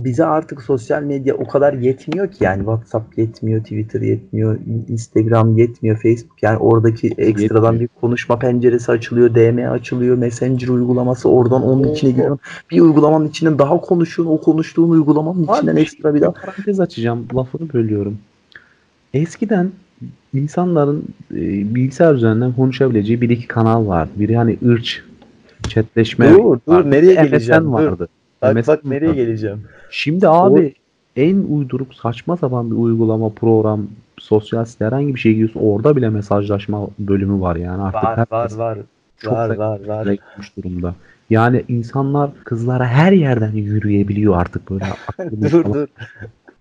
bize 0.00 0.24
artık 0.24 0.62
sosyal 0.62 1.02
medya 1.02 1.34
o 1.34 1.48
kadar 1.48 1.72
yetmiyor 1.72 2.32
ki 2.32 2.44
yani 2.44 2.58
WhatsApp 2.58 3.18
yetmiyor, 3.18 3.60
Twitter 3.62 4.00
yetmiyor, 4.00 4.58
Instagram 4.88 5.58
yetmiyor, 5.58 5.96
Facebook 5.96 6.42
yani 6.42 6.58
oradaki 6.58 7.08
ekstradan 7.18 7.72
Yetmiyor. 7.72 7.80
bir 7.80 8.00
konuşma 8.00 8.38
penceresi 8.38 8.92
açılıyor, 8.92 9.34
DM 9.34 9.70
açılıyor, 9.72 10.18
Messenger 10.18 10.68
uygulaması 10.68 11.28
oradan 11.28 11.62
onun 11.62 11.92
içine 11.92 12.10
giriyor. 12.10 12.38
Bir 12.70 12.80
uygulamanın 12.80 13.28
içinden 13.28 13.58
daha 13.58 13.80
konuşun, 13.80 14.26
o 14.26 14.40
konuştuğun 14.40 14.90
uygulamanın 14.90 15.46
Abi, 15.46 15.56
içinden 15.56 15.76
ekstra 15.76 16.14
bir 16.14 16.20
daha. 16.20 16.30
Parantez 16.30 16.80
açacağım. 16.80 17.26
Lafını 17.34 17.72
bölüyorum. 17.72 18.18
Eskiden 19.14 19.70
insanların 20.34 21.04
e, 21.30 21.36
bilgisayar 21.74 22.14
üzerinden 22.14 22.52
konuşabileceği 22.52 23.20
bir 23.20 23.30
iki 23.30 23.48
kanal 23.48 23.86
vardı. 23.86 24.10
Biri 24.16 24.36
hani 24.36 24.58
ırç, 24.66 25.02
chatleşme 25.68 26.30
Dur, 26.30 26.38
dur, 26.38 26.60
vardı. 26.66 26.90
nereye 26.90 27.14
MSN 27.14 27.24
geleceğim? 27.24 27.64
Dur. 27.72 28.06
Bak 28.44 28.56
MSN 28.56 28.68
bak 28.72 28.84
nereye 28.84 29.14
geleceğim. 29.14 29.64
Şimdi 29.90 30.28
abi 30.28 30.74
en 31.16 31.36
uyduruk 31.36 31.94
saçma 31.94 32.36
sapan 32.36 32.70
bir 32.70 32.76
uygulama, 32.76 33.28
program, 33.28 33.86
sosyal 34.18 34.64
site 34.64 34.84
herhangi 34.84 35.14
bir 35.14 35.20
şey 35.20 35.32
giriyorsun 35.32 35.60
orada 35.60 35.96
bile 35.96 36.08
mesajlaşma 36.08 36.88
bölümü 36.98 37.40
var 37.40 37.56
yani 37.56 37.82
artık 37.82 38.04
Var 38.04 38.26
var 38.30 38.56
var. 38.56 38.78
çok 39.18 39.32
var 39.32 39.56
var 39.56 39.86
var. 39.86 40.16
durumda. 40.56 40.94
Yani 41.30 41.64
insanlar 41.68 42.30
kızlara 42.44 42.86
her 42.86 43.12
yerden 43.12 43.52
yürüyebiliyor 43.52 44.36
artık 44.36 44.70
böyle. 44.70 44.84
dur 45.42 45.64
dur. 45.64 45.88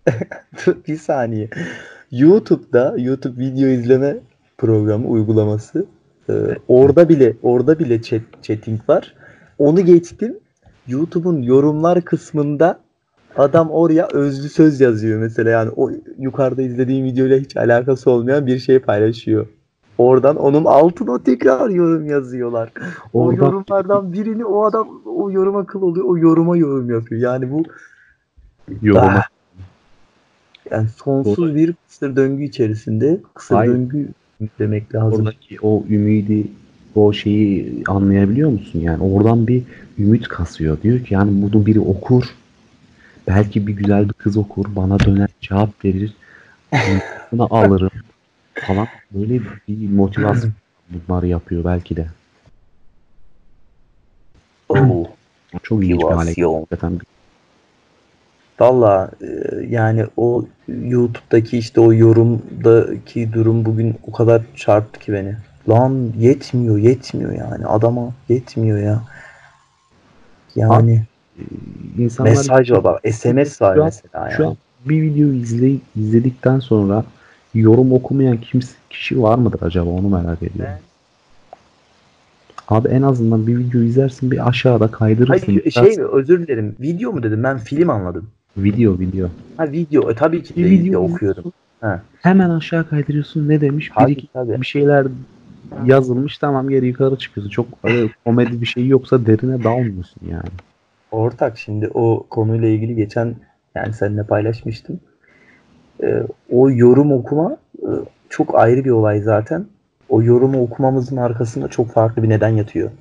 dur 0.66 0.76
bir 0.88 0.96
saniye. 0.98 1.50
YouTube'da 2.12 2.96
YouTube 2.98 3.40
video 3.42 3.68
izleme 3.68 4.18
programı 4.58 5.08
uygulaması 5.08 5.86
e, 6.30 6.34
orada 6.68 7.10
bile 7.10 7.34
orada 7.44 7.80
bile 7.80 8.02
chat, 8.02 8.22
chatting 8.42 8.90
var. 8.90 9.14
Onu 9.58 9.86
geçtim. 9.86 10.36
YouTube'un 10.88 11.42
yorumlar 11.42 12.02
kısmında 12.02 12.80
adam 13.36 13.70
oraya 13.72 14.08
özlü 14.14 14.50
söz 14.50 14.82
yazıyor 14.82 15.20
mesela 15.20 15.50
yani 15.50 15.72
o 15.76 15.92
yukarıda 16.20 16.62
izlediğim 16.62 17.06
videoyla 17.06 17.38
hiç 17.38 17.58
alakası 17.58 18.12
olmayan 18.12 18.46
bir 18.48 18.60
şey 18.60 18.80
paylaşıyor. 18.80 19.48
Oradan 19.98 20.36
onun 20.36 20.66
altına 20.66 21.24
tekrar 21.24 21.70
yorum 21.70 22.06
yazıyorlar. 22.10 22.72
O 23.14 23.24
Oradan- 23.26 23.46
yorumlardan 23.46 24.14
birini 24.14 24.46
o 24.46 24.66
adam 24.66 24.88
o 25.06 25.32
yorum 25.32 25.56
akıl 25.56 25.82
oluyor. 25.82 26.06
O 26.06 26.18
yoruma 26.18 26.58
yorum 26.58 26.90
yapıyor. 26.90 27.22
Yani 27.22 27.52
bu 27.52 27.64
Yoruma. 28.82 29.02
Ah. 29.06 29.24
yani 30.72 30.88
sonsuz 30.90 31.38
Doğru. 31.38 31.56
bir 31.56 31.74
kısır 31.88 32.16
döngü 32.16 32.44
içerisinde 32.44 33.20
kısır 33.34 33.56
Aynen. 33.56 33.76
döngü 33.76 34.08
demek 34.60 34.96
lazım. 34.96 35.20
Oradaki 35.20 35.58
o 35.62 35.84
ümidi, 35.90 36.48
o 36.96 37.14
şeyi 37.14 37.84
anlayabiliyor 37.88 38.50
musun? 38.50 38.80
Yani 38.80 39.04
oradan 39.04 39.48
bir 39.48 39.64
ümit 40.00 40.28
kasıyor. 40.28 40.82
Diyor 40.82 41.06
ki 41.06 41.14
yani 41.14 41.42
bunu 41.42 41.66
biri 41.66 41.80
okur. 41.80 42.24
Belki 43.28 43.68
bir 43.68 43.74
güzel 43.74 44.10
bir 44.10 44.14
kız 44.14 44.38
okur. 44.38 44.66
Bana 44.76 45.00
döner 45.00 45.30
cevap 45.42 45.86
verir. 45.86 46.14
Buna 47.32 47.44
alırım 47.44 47.90
falan. 48.56 48.88
Böyle 49.12 49.42
bir 49.68 49.90
motivasyon 49.90 50.54
bunları 50.90 51.28
yapıyor 51.28 51.64
belki 51.64 51.96
de. 51.96 52.08
Oo. 54.70 55.08
Çok 55.64 55.84
ilginç 55.84 56.02
bir 56.02 56.16
hale 56.16 56.34
hakikaten. 56.42 57.00
Valla 58.60 59.12
e, 59.22 59.28
yani 59.70 60.06
o 60.18 60.46
YouTube'daki 60.68 61.58
işte 61.58 61.82
o 61.82 61.94
yorumdaki 61.94 63.34
durum 63.34 63.66
bugün 63.66 63.96
o 64.08 64.12
kadar 64.12 64.42
çarptı 64.56 65.00
ki 65.00 65.14
beni. 65.14 65.36
Lan 65.70 66.12
yetmiyor 66.20 66.78
yetmiyor 66.78 67.32
yani 67.32 67.66
adama 67.66 68.14
yetmiyor 68.30 68.78
ya. 68.78 69.02
Yani 70.56 71.04
İnsanlar 71.98 72.32
mesaj 72.32 72.72
var 72.72 72.84
bak 72.84 73.02
SMS 73.14 73.62
var 73.62 73.76
Şu 73.76 73.82
an- 73.82 73.86
mesela 73.86 74.30
Şu 74.32 74.42
yani. 74.44 74.50
an 74.52 74.58
bir 74.86 75.02
videoyu 75.02 75.34
izley 75.34 75.80
izledikten 75.96 76.60
sonra 76.60 77.04
yorum 77.54 77.94
okumayan 77.94 78.38
kimse 78.38 78.74
kişi 78.90 79.22
var 79.22 79.38
mıdır 79.38 79.62
acaba 79.62 79.90
onu 79.90 80.10
merak 80.10 80.44
ediyorum. 80.44 80.74
Abi 82.68 82.88
en 82.88 83.02
azından 83.02 83.48
bir 83.48 83.58
video 83.58 83.82
izlersin 83.82 84.32
bir 84.32 84.48
aşağıda 84.50 84.88
kaydırırsın. 84.88 85.46
Hayır 85.48 85.72
şey 85.72 85.98
mi 85.98 86.04
özür 86.12 86.48
dilerim 86.48 86.76
video 86.80 87.12
mu 87.12 87.24
dedim 87.24 87.44
ben 87.44 87.58
film 87.58 87.90
anladım. 87.90 88.28
Video 88.58 89.00
video. 89.00 89.28
Ha 89.58 89.72
video 89.72 90.12
e, 90.12 90.16
tabii 90.16 90.44
ki 90.44 90.56
Bir 90.56 90.66
video 90.66 90.84
video 90.86 91.02
okuyorum. 91.02 91.54
Ha. 91.82 92.02
Hemen 92.22 92.50
aşağı 92.50 92.90
kaydırıyorsun 92.90 93.50
ne 93.50 93.62
demiş? 93.62 93.90
Bir 93.92 93.96
Tabii 93.96 94.12
iki 94.12 94.28
tabii. 94.34 94.62
bir 94.62 94.66
şeyler 94.66 95.08
yazılmış 95.86 96.38
tamam 96.38 96.70
geri 96.70 96.88
yukarı 96.88 97.18
çıkıyorsun. 97.18 97.52
Çok 97.52 97.68
komedi 98.26 98.62
bir 98.62 98.66
şey 98.66 98.88
yoksa 98.88 99.26
derine 99.26 99.64
dalmıyorsun 99.64 100.22
yani. 100.32 100.50
Ortak 101.12 101.58
şimdi 101.58 101.90
o 101.94 102.26
konuyla 102.30 102.68
ilgili 102.68 102.96
geçen 102.96 103.36
yani 103.76 103.94
seninle 103.94 104.24
paylaşmıştım. 104.24 105.00
Ee, 106.04 106.24
o 106.52 106.72
yorum 106.72 107.12
okuma 107.12 107.58
e, 107.82 107.90
çok 108.30 108.56
ayrı 108.56 108.86
bir 108.86 108.90
olay 108.90 109.22
zaten. 109.22 109.66
O 110.10 110.22
yorumu 110.22 110.64
okumamızın 110.64 111.18
arkasında 111.18 111.68
çok 111.68 111.92
farklı 111.92 112.24
bir 112.24 112.30
neden 112.30 112.50
yatıyor. 112.50 112.92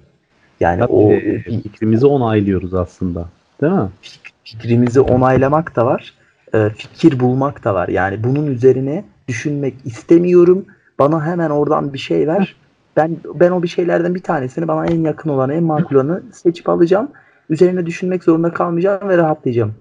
Yani 0.61 0.81
Tabii, 0.81 0.93
o 0.93 1.13
e, 1.13 1.43
fikrimizi 1.43 2.07
onaylıyoruz 2.07 2.75
aslında. 2.75 3.29
Değil 3.61 3.73
mi? 3.73 3.89
fik- 4.03 4.33
fikrimizi 4.45 5.01
onaylamak 5.01 5.77
da 5.77 5.87
var. 5.87 6.15
e, 6.55 6.71
fikir 6.71 7.21
bulmak 7.21 7.65
da 7.65 7.75
var. 7.75 7.89
Yani 7.89 8.25
bunun 8.25 8.47
üzerine 8.47 9.05
düşünmek 9.29 9.75
istemiyorum. 9.85 10.67
Bana 10.99 11.27
hemen 11.27 11.51
oradan 11.51 11.93
bir 11.93 11.99
şey 11.99 12.29
ver. 12.29 12.57
Ben 12.97 13.17
ben 13.35 13.51
o 13.51 13.63
bir 13.63 13.69
şeylerden 13.69 14.15
bir 14.15 14.23
tanesini 14.23 14.69
bana 14.69 14.87
en 14.87 15.01
yakın 15.01 15.31
olanı, 15.31 15.55
en 15.55 15.65
makul 15.65 15.97
olanı 15.97 16.23
seçip 16.33 16.69
alacağım. 16.69 17.09
Üzerine 17.51 17.87
düşünmek 17.87 18.25
zorunda 18.25 18.53
kalmayacağım 18.53 19.09
ve 19.09 19.17
rahatlayacağım. 19.17 19.75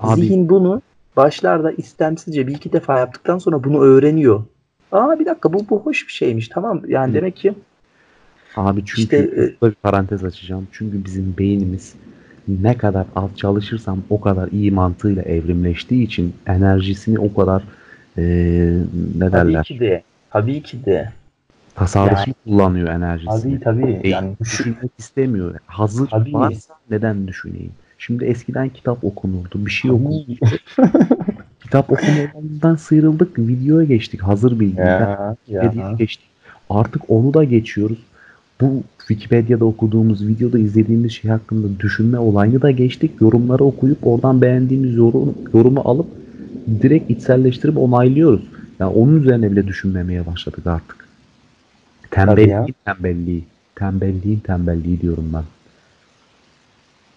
Abi 0.00 0.20
Zihin 0.20 0.48
bunu 0.48 0.82
başlarda 1.16 1.72
istemsizce 1.72 2.46
bir 2.46 2.54
iki 2.54 2.72
defa 2.72 2.98
yaptıktan 2.98 3.38
sonra 3.38 3.64
bunu 3.64 3.80
öğreniyor. 3.80 4.42
Aa 4.92 5.18
bir 5.18 5.26
dakika 5.26 5.52
bu, 5.52 5.66
bu 5.70 5.80
hoş 5.80 6.06
bir 6.06 6.12
şeymiş 6.12 6.48
tamam. 6.48 6.82
Yani 6.88 7.10
Hı. 7.10 7.14
demek 7.14 7.36
ki 7.36 7.54
Abi 8.56 8.82
çünkü 8.86 9.02
İşte, 9.02 9.16
e, 9.16 9.66
bir 9.66 9.74
parantez 9.74 10.24
açacağım. 10.24 10.68
Çünkü 10.72 11.04
bizim 11.04 11.34
beynimiz 11.38 11.94
ne 12.48 12.76
kadar 12.76 13.06
az 13.16 13.30
çalışırsam 13.36 14.02
o 14.10 14.20
kadar 14.20 14.48
iyi 14.48 14.70
mantığıyla 14.70 15.22
evrimleştiği 15.22 16.04
için 16.04 16.34
enerjisini 16.46 17.18
o 17.18 17.34
kadar 17.34 17.62
e, 18.18 18.22
ne 19.18 19.30
tabii 19.30 19.32
derler 19.32 19.64
ki 19.64 19.80
de 19.80 20.02
tabii 20.30 20.62
ki 20.62 20.84
de 20.84 21.12
tasarruflu 21.80 22.32
kullanıyor 22.44 22.88
enerjisini. 22.88 23.60
tabii 23.60 23.82
tabii 23.82 24.00
E, 24.02 24.08
yani 24.08 24.36
düşünmek 24.40 24.90
istemiyor. 24.98 25.54
Hazır 25.66 26.06
Tabii. 26.06 26.32
varsa 26.32 26.74
neden 26.90 27.28
düşüneyim? 27.28 27.72
Şimdi 27.98 28.24
eskiden 28.24 28.68
kitap 28.68 29.04
okunurdu. 29.04 29.66
Bir 29.66 29.70
şey 29.70 29.90
okunurdu. 29.90 30.26
Kitap 31.62 31.92
okumadan 31.92 32.76
sıyrıldık. 32.76 33.38
Videoya 33.38 33.84
geçtik. 33.84 34.22
Hazır 34.22 34.50
Wikipedia'ya 34.50 35.36
ya. 35.48 35.92
geçtik. 35.98 36.26
Artık 36.70 37.02
onu 37.08 37.34
da 37.34 37.44
geçiyoruz. 37.44 37.98
Bu 38.60 38.82
Wikipedia'da 38.98 39.64
okuduğumuz, 39.64 40.26
videoda 40.26 40.58
izlediğimiz 40.58 41.12
şey 41.12 41.30
hakkında 41.30 41.80
düşünme 41.80 42.18
olayını 42.18 42.62
da 42.62 42.70
geçtik. 42.70 43.10
Yorumları 43.20 43.64
okuyup 43.64 44.06
oradan 44.06 44.40
beğendiğimiz 44.42 44.96
yorum, 44.96 45.34
yorumu 45.54 45.80
alıp 45.84 46.06
direkt 46.82 47.10
içselleştirip 47.10 47.78
onaylıyoruz. 47.78 48.42
Yani 48.78 48.92
onun 48.92 49.20
üzerine 49.20 49.52
bile 49.52 49.66
düşünmemeye 49.66 50.26
başladık 50.26 50.66
artık. 50.66 50.99
Tembelliğin 52.10 52.74
tembelliği. 52.84 53.44
Tembelliğin 53.76 54.38
tembelliği 54.40 55.00
diyorum 55.00 55.30
ben. 55.34 55.44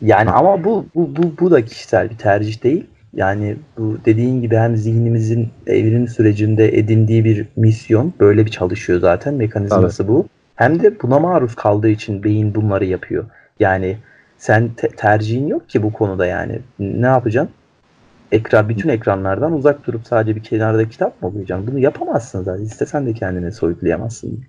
Yani 0.02 0.30
ama 0.30 0.64
bu, 0.64 0.86
bu, 0.96 1.16
bu, 1.16 1.34
bu 1.40 1.52
da 1.52 1.66
kişisel 1.66 2.10
bir 2.10 2.18
tercih 2.18 2.64
değil. 2.64 2.86
Yani 3.14 3.56
bu 3.78 3.98
dediğin 4.06 4.42
gibi 4.42 4.56
hem 4.56 4.78
zihnimizin 4.78 5.50
evrim 5.68 6.08
sürecinde 6.08 6.78
edindiği 6.78 7.26
bir 7.26 7.46
misyon 7.56 8.14
böyle 8.20 8.46
bir 8.46 8.52
çalışıyor 8.52 9.00
zaten 9.00 9.34
mekanizması 9.34 10.08
bu. 10.08 10.28
Hem 10.56 10.84
de 10.84 11.02
buna 11.02 11.20
maruz 11.20 11.56
kaldığı 11.56 11.90
için 11.90 12.24
beyin 12.24 12.56
bunları 12.56 12.86
yapıyor. 12.86 13.26
Yani 13.60 13.98
sen 14.38 14.70
te- 14.78 14.88
tercihin 14.90 15.48
yok 15.48 15.70
ki 15.70 15.84
bu 15.84 15.94
konuda 15.94 16.26
yani. 16.26 16.60
Ne 16.80 17.06
yapacaksın? 17.08 17.54
Ekran 18.32 18.70
bütün 18.70 18.90
ekranlardan 18.90 19.54
uzak 19.54 19.88
durup 19.88 20.08
sadece 20.08 20.36
bir 20.36 20.44
kenarda 20.44 20.90
kitap 20.90 21.22
mı 21.22 21.28
okuyacaksın? 21.28 21.68
Bunu 21.68 21.80
yapamazsın 21.80 22.44
zaten. 22.44 22.64
İstesen 22.64 23.06
de 23.06 23.14
kendine 23.14 23.52
soyutlayamazsın. 23.52 24.44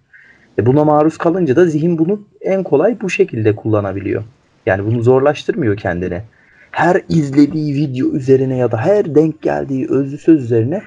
E 0.59 0.67
buna 0.67 0.85
maruz 0.85 1.19
kalınca 1.19 1.57
da 1.57 1.67
zihin 1.67 1.99
bunu 1.99 2.21
en 2.41 2.63
kolay 2.63 3.01
bu 3.01 3.11
şekilde 3.11 3.57
kullanabiliyor. 3.57 4.23
Yani 4.67 4.87
bunu 4.87 5.03
zorlaştırmıyor 5.03 5.77
kendine. 5.77 6.23
Her 6.71 7.01
izlediği 7.09 7.75
video 7.75 8.09
üzerine 8.09 8.57
ya 8.57 8.73
da 8.73 8.79
her 8.79 9.15
denk 9.15 9.43
geldiği 9.43 9.91
özlü 9.91 10.19
söz 10.19 10.43
üzerine 10.43 10.83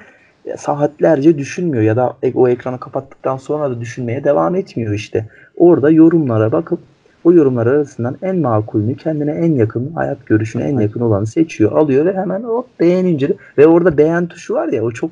saatlerce 0.56 1.38
düşünmüyor 1.38 1.82
ya 1.82 1.96
da 1.96 2.16
e, 2.22 2.32
o 2.34 2.48
ekranı 2.48 2.80
kapattıktan 2.80 3.36
sonra 3.36 3.70
da 3.70 3.80
düşünmeye 3.80 4.24
devam 4.24 4.54
etmiyor 4.54 4.94
işte. 4.94 5.26
Orada 5.56 5.90
yorumlara 5.90 6.52
bakıp 6.52 6.80
o 7.24 7.32
yorumlar 7.32 7.66
arasından 7.66 8.16
en 8.22 8.36
makulünü, 8.36 8.96
kendine 8.96 9.30
en 9.30 9.54
yakın, 9.54 9.92
hayat 9.94 10.26
görüşüne 10.26 10.64
en 10.64 10.78
yakın 10.78 11.00
olanı 11.00 11.26
seçiyor, 11.26 11.72
alıyor 11.72 12.06
ve 12.06 12.14
hemen 12.14 12.42
hop 12.42 12.80
beğenince 12.80 13.32
ve 13.58 13.66
orada 13.66 13.98
beğen 13.98 14.26
tuşu 14.26 14.54
var 14.54 14.68
ya 14.68 14.84
o 14.84 14.90
çok 14.90 15.10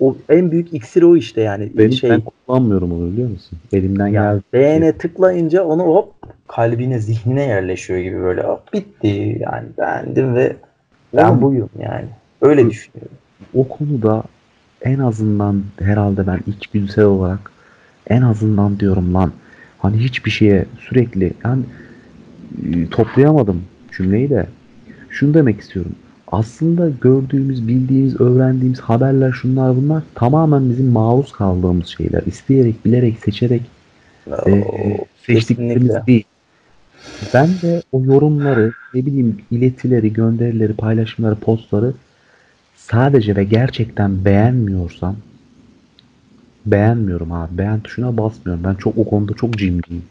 o 0.00 0.16
en 0.28 0.50
büyük 0.50 0.74
iksir 0.74 1.02
o 1.02 1.16
işte 1.16 1.40
yani. 1.40 1.72
Benim 1.78 1.92
şey, 1.92 2.10
ben 2.10 2.20
kullanmıyorum 2.20 2.92
onu 2.92 3.12
biliyor 3.12 3.30
musun? 3.30 3.58
Elimden 3.72 4.06
yani 4.06 4.34
geldi. 4.34 4.42
Beğene 4.52 4.92
tıklayınca 4.92 5.64
onu 5.64 5.82
hop 5.82 6.12
kalbine, 6.48 6.98
zihnine 6.98 7.44
yerleşiyor 7.46 8.00
gibi 8.00 8.20
böyle 8.20 8.42
hop 8.42 8.72
bitti 8.72 9.38
yani 9.40 9.66
beğendim 9.78 10.34
ve 10.34 10.56
ben 11.16 11.28
Oğlum, 11.28 11.42
buyum 11.42 11.70
yani. 11.82 12.06
Öyle 12.42 12.70
düşünüyorum. 12.70 13.16
O 13.54 13.68
konuda 13.68 14.22
en 14.82 14.98
azından 14.98 15.62
herhalde 15.78 16.26
ben 16.26 16.40
içgüdüsel 16.46 17.04
olarak 17.04 17.52
en 18.06 18.22
azından 18.22 18.80
diyorum 18.80 19.14
lan 19.14 19.32
hani 19.78 19.98
hiçbir 19.98 20.30
şeye 20.30 20.64
sürekli 20.88 21.32
yani 21.44 21.62
e, 22.72 22.86
toplayamadım 22.86 23.62
cümleyi 23.96 24.30
de 24.30 24.46
şunu 25.10 25.34
demek 25.34 25.60
istiyorum. 25.60 25.92
Aslında 26.32 26.90
gördüğümüz, 27.00 27.68
bildiğimiz, 27.68 28.20
öğrendiğimiz 28.20 28.80
haberler 28.80 29.32
şunlar 29.32 29.76
bunlar 29.76 30.02
tamamen 30.14 30.70
bizim 30.70 30.86
maruz 30.86 31.32
kaldığımız 31.32 31.86
şeyler. 31.86 32.22
İsteyerek, 32.26 32.84
bilerek, 32.84 33.18
seçerek 33.18 33.62
Oo, 34.26 34.50
e, 34.50 34.98
seçtiklerimiz 35.26 36.06
değil. 36.06 36.24
Ben 37.34 37.48
de 37.62 37.82
o 37.92 38.04
yorumları, 38.04 38.72
ne 38.94 39.06
bileyim 39.06 39.36
iletileri, 39.50 40.12
gönderileri, 40.12 40.72
paylaşımları, 40.72 41.34
postları 41.34 41.92
sadece 42.76 43.36
ve 43.36 43.44
gerçekten 43.44 44.24
beğenmiyorsam 44.24 45.16
beğenmiyorum 46.66 47.32
abi. 47.32 47.58
Beğen 47.58 47.80
tuşuna 47.80 48.16
basmıyorum. 48.16 48.64
Ben 48.64 48.74
çok 48.74 48.98
o 48.98 49.04
konuda 49.04 49.34
çok 49.34 49.58
cimriyim. 49.58 50.04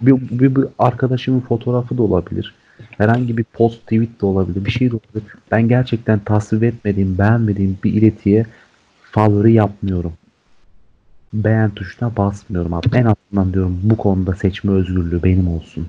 Bir, 0.00 0.12
bir, 0.12 0.56
bir 0.56 0.64
arkadaşımın 0.78 1.40
fotoğrafı 1.40 1.98
da 1.98 2.02
olabilir. 2.02 2.54
Herhangi 2.90 3.36
bir 3.36 3.44
post, 3.44 3.82
tweet 3.82 4.20
de 4.20 4.26
olabilir. 4.26 4.64
Bir 4.64 4.70
şey 4.70 4.90
de 4.90 4.94
olabilir. 4.94 5.32
Ben 5.50 5.68
gerçekten 5.68 6.18
tasvip 6.18 6.62
etmediğim, 6.62 7.18
beğenmediğim 7.18 7.78
bir 7.84 7.92
iletiye 7.92 8.46
favori 9.12 9.52
yapmıyorum. 9.52 10.12
Beğen 11.32 11.70
tuşuna 11.70 12.16
basmıyorum 12.16 12.74
abi. 12.74 12.86
En 12.94 13.04
azından 13.04 13.52
diyorum 13.52 13.80
bu 13.82 13.96
konuda 13.96 14.34
seçme 14.34 14.72
özgürlüğü 14.72 15.22
benim 15.22 15.48
olsun. 15.48 15.86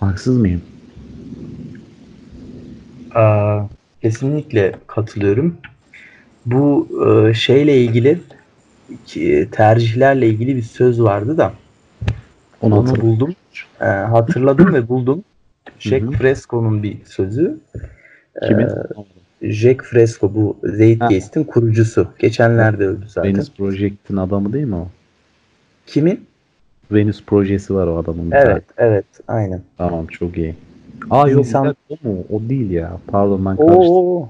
Haksız 0.00 0.38
mıyım? 0.38 0.62
Aa, 3.14 3.62
kesinlikle 4.02 4.74
katılıyorum. 4.86 5.56
Bu 6.46 6.88
e, 7.08 7.34
şeyle 7.34 7.84
ilgili 7.84 8.20
tercihlerle 9.52 10.26
ilgili 10.26 10.56
bir 10.56 10.62
söz 10.62 11.02
vardı 11.02 11.38
da 11.38 11.52
onu, 12.60 12.78
onu 12.78 13.00
buldum. 13.00 13.34
E, 13.80 13.84
hatırladım 13.84 14.74
ve 14.74 14.88
buldum. 14.88 15.24
Jack 15.78 16.12
Fresco'nun 16.12 16.82
bir 16.82 16.96
sözü. 17.04 17.58
Kimin? 18.46 18.68
E, 19.42 19.52
Jack 19.52 19.84
Fresco 19.84 20.34
bu 20.34 20.56
Zeitgeist'in 20.64 21.44
kurucusu. 21.44 22.08
Geçenlerde 22.18 22.86
öldü 22.86 23.06
zaten. 23.08 23.34
Venus 23.34 23.50
Project'in 23.52 24.16
adamı 24.16 24.52
değil 24.52 24.64
mi 24.64 24.74
o? 24.74 24.88
Kimin? 25.86 26.26
Venus 26.92 27.22
projesi 27.22 27.74
var 27.74 27.86
o 27.86 27.98
adamın. 27.98 28.30
Evet, 28.30 28.64
zaten. 28.68 28.88
evet, 28.88 29.04
aynen. 29.28 29.60
Tamam, 29.78 30.06
çok 30.06 30.38
iyi. 30.38 30.54
Aa 31.10 31.28
yok, 31.28 31.40
İnsan... 31.40 31.76
o 31.88 32.08
mu? 32.08 32.24
O 32.30 32.40
değil 32.48 32.70
ya. 32.70 32.98
Pardon 33.06 33.44
ben 33.44 33.56
karıştırdım. 33.56 33.88
O, 33.88 34.28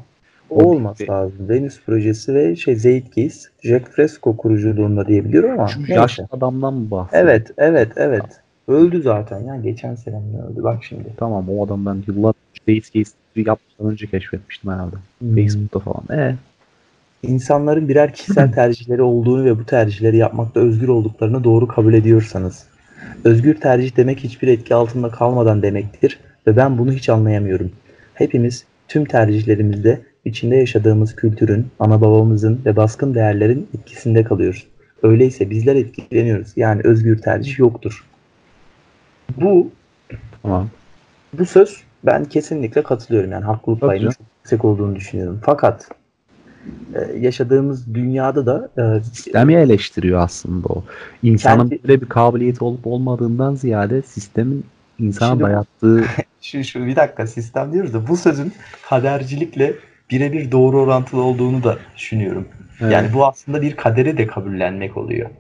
o 0.51 0.65
olması 0.65 1.09
lazım. 1.09 1.49
Venüs 1.49 1.81
projesi 1.81 2.35
ve 2.35 2.57
şey 2.57 2.77
Zeitgeist, 2.77 3.49
Jack 3.63 3.89
Fresco 3.89 4.37
kuruculuğunda 4.37 5.07
diyebiliyorum 5.07 5.51
ama. 5.51 5.69
Şu 5.69 5.93
yaşlı 5.93 6.29
adamdan 6.31 6.75
mı 6.75 6.91
bahsediyorsun? 6.91 7.29
Evet, 7.29 7.51
evet, 7.57 7.93
evet. 7.97 8.25
Öldü 8.69 9.03
zaten 9.03 9.41
ya. 9.41 9.57
Geçen 9.57 9.95
sene 9.95 10.17
mi 10.17 10.43
öldü? 10.51 10.63
Bak 10.63 10.85
şimdi. 10.85 11.09
Tamam 11.17 11.49
o 11.49 11.67
adam 11.67 11.87
ben 11.87 12.03
yıllar 12.07 12.35
Zeitgeist'i 12.67 13.41
yapmadan 13.41 13.93
önce 13.93 14.07
keşfetmiştim 14.07 14.71
herhalde. 14.71 14.97
Hmm. 15.19 15.37
Facebook'ta 15.37 15.79
falan. 15.79 16.21
Ee? 16.21 16.35
İnsanların 17.23 17.89
birer 17.89 18.13
kişisel 18.13 18.53
tercihleri 18.55 19.03
olduğunu 19.03 19.45
ve 19.45 19.59
bu 19.59 19.67
tercihleri 19.67 20.17
yapmakta 20.17 20.61
özgür 20.61 20.89
olduklarını 20.89 21.45
doğru 21.45 21.69
kabul 21.69 21.95
ediyorsanız. 21.95 22.67
Özgür 23.25 23.55
tercih 23.55 23.97
demek 23.97 24.19
hiçbir 24.19 24.49
etki 24.49 24.75
altında 24.75 25.09
kalmadan 25.09 25.63
demektir 25.63 26.21
ve 26.47 26.57
ben 26.57 26.79
bunu 26.79 26.93
hiç 26.93 27.09
anlayamıyorum. 27.09 27.71
Hepimiz 28.15 28.65
tüm 28.89 29.05
tercihlerimizde 29.05 30.01
içinde 30.25 30.57
yaşadığımız 30.57 31.17
kültürün, 31.17 31.67
ana 31.79 32.01
babamızın 32.01 32.61
ve 32.67 32.77
baskın 32.77 33.15
değerlerin 33.15 33.69
etkisinde 33.79 34.25
kalıyoruz. 34.25 34.67
Öyleyse 35.03 35.51
bizler 35.51 35.77
etkileniyoruz. 35.77 36.53
Yani 36.57 36.81
özgür 36.85 37.19
tercih 37.19 37.59
yoktur. 37.59 38.05
Bu 39.37 39.71
tamam. 40.43 40.69
bu 41.39 41.47
söz 41.47 41.83
ben 42.07 42.25
kesinlikle 42.25 42.83
katılıyorum. 42.83 43.33
Yani 43.33 43.45
haklılık 43.45 43.81
payının 43.81 44.11
çok 44.11 44.27
yüksek 44.39 44.65
olduğunu 44.65 44.97
düşünüyorum. 44.97 45.41
Fakat 45.43 45.89
e, 46.95 47.19
yaşadığımız 47.19 47.95
dünyada 47.95 48.47
da 48.47 48.71
e, 48.79 49.05
sistemi 49.05 49.55
eleştiriyor 49.55 50.21
aslında 50.21 50.69
o. 50.69 50.85
İnsanın 51.23 51.69
kendi, 51.69 51.89
böyle 51.89 52.01
bir 52.01 52.09
kabiliyeti 52.09 52.65
olup 52.65 52.87
olmadığından 52.87 53.55
ziyade 53.55 54.03
sistemin 54.03 54.65
insana 54.99 55.31
şimdi, 55.31 55.43
dayattığı 55.43 56.05
şu, 56.41 56.65
şu 56.65 56.87
bir 56.87 56.97
dakika 56.97 57.27
sistem 57.27 57.73
diyoruz 57.73 57.95
da 57.95 58.09
bu 58.09 58.17
sözün 58.17 58.53
kadercilikle 58.89 59.75
birebir 60.11 60.53
doğru 60.53 60.81
orantılı 60.81 61.23
olduğunu 61.23 61.65
da 61.65 61.79
düşünüyorum. 61.97 62.49
Evet. 62.81 62.93
Yani 62.93 63.13
bu 63.15 63.27
aslında 63.27 63.63
bir 63.63 63.77
kaderi 63.77 64.19
de 64.19 64.27
kabullenmek 64.27 64.97
oluyor. 64.97 65.31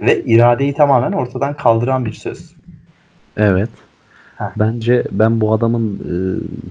Ve 0.00 0.24
iradeyi 0.24 0.74
tamamen 0.74 1.12
ortadan 1.12 1.56
kaldıran 1.56 2.04
bir 2.04 2.12
söz. 2.12 2.54
Evet. 3.36 3.70
Heh. 4.38 4.44
Bence 4.56 5.04
ben 5.10 5.40
bu 5.40 5.52
adamın 5.52 5.94
e, 5.94 6.16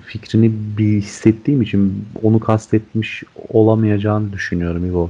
fikrini 0.06 0.52
bir 0.78 1.02
hissettiğim 1.02 1.62
için 1.62 2.06
onu 2.24 2.40
kastetmiş 2.40 3.24
olamayacağını 3.50 4.34
düşünüyorum 4.34 4.86
İbo. 4.86 5.10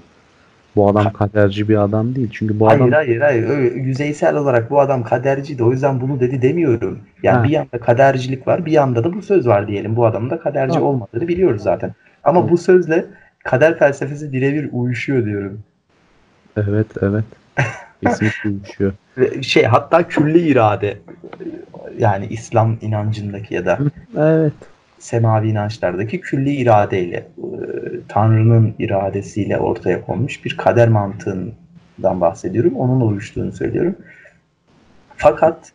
Bu 0.75 0.89
adam 0.89 1.13
kaderci 1.13 1.69
bir 1.69 1.77
adam 1.77 2.15
değil. 2.15 2.29
Çünkü 2.31 2.59
bu 2.59 2.67
hayır, 2.67 2.79
adam... 2.79 2.91
Hayır 2.91 3.21
hayır 3.21 3.47
hayır. 3.47 3.75
Yüzeysel 3.75 4.35
olarak 4.35 4.71
bu 4.71 4.79
adam 4.79 5.03
kaderciydi. 5.03 5.63
O 5.63 5.71
yüzden 5.71 6.01
bunu 6.01 6.19
dedi 6.19 6.41
demiyorum. 6.41 6.99
Yani 7.23 7.37
ha. 7.37 7.43
bir 7.43 7.49
yanda 7.49 7.79
kadercilik 7.79 8.47
var 8.47 8.65
bir 8.65 8.71
yanda 8.71 9.03
da 9.03 9.13
bu 9.13 9.21
söz 9.21 9.47
var 9.47 9.67
diyelim. 9.67 9.95
Bu 9.95 10.05
adamın 10.05 10.29
da 10.29 10.39
kaderci 10.39 10.79
ha. 10.79 10.85
olmadığını 10.85 11.27
biliyoruz 11.27 11.61
zaten. 11.61 11.93
Ama 12.23 12.43
ha. 12.43 12.49
bu 12.49 12.57
sözle 12.57 13.05
kader 13.43 13.79
felsefesi 13.79 14.31
birebir 14.31 14.69
uyuşuyor 14.71 15.25
diyorum. 15.25 15.59
Evet 16.57 16.87
evet. 17.01 17.25
Kesinlikle 18.03 18.49
uyuşuyor. 18.49 18.93
şey 19.41 19.63
hatta 19.63 20.07
külli 20.07 20.39
irade 20.39 20.97
yani 21.97 22.27
İslam 22.27 22.77
inancındaki 22.81 23.53
ya 23.53 23.65
da 23.65 23.79
evet 24.17 24.53
semavi 25.05 25.49
inançlardaki 25.49 26.21
külli 26.21 26.55
iradeyle, 26.55 27.17
e, 27.17 27.25
Tanrı'nın 28.07 28.75
iradesiyle 28.79 29.57
ortaya 29.57 30.05
konmuş 30.05 30.45
bir 30.45 30.57
kader 30.57 30.87
mantığından 30.87 32.21
bahsediyorum. 32.21 32.75
Onun 32.75 33.01
oluştuğunu 33.01 33.51
söylüyorum. 33.51 33.95
Fakat 35.17 35.71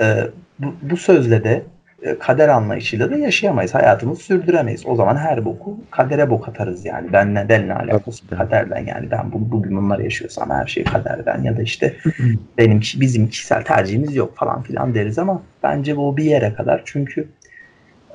e, 0.00 0.26
bu, 0.58 0.74
bu 0.82 0.96
sözle 0.96 1.44
de 1.44 1.62
e, 2.02 2.18
kader 2.18 2.48
anlayışıyla 2.48 3.10
da 3.10 3.16
yaşayamayız. 3.16 3.74
Hayatımızı 3.74 4.22
sürdüremeyiz. 4.22 4.86
O 4.86 4.96
zaman 4.96 5.16
her 5.16 5.44
boku 5.44 5.80
kadere 5.90 6.30
bok 6.30 6.48
atarız 6.48 6.84
yani. 6.84 7.12
Ben 7.12 7.34
ne, 7.34 7.48
benle 7.48 7.74
alakası 7.74 8.28
kaderden 8.28 8.86
yani. 8.86 9.10
Ben 9.10 9.32
bu, 9.32 9.50
bugün 9.50 9.76
bunları 9.76 10.02
yaşıyorsam 10.02 10.50
her 10.50 10.66
şey 10.66 10.84
kaderden 10.84 11.42
ya 11.42 11.56
da 11.56 11.62
işte 11.62 11.96
benim 12.58 12.80
bizim 12.80 13.28
kişisel 13.28 13.62
tercihimiz 13.64 14.16
yok 14.16 14.36
falan 14.36 14.62
filan 14.62 14.94
deriz 14.94 15.18
ama 15.18 15.42
bence 15.62 15.96
bu 15.96 16.16
bir 16.16 16.24
yere 16.24 16.54
kadar. 16.54 16.82
Çünkü 16.84 17.28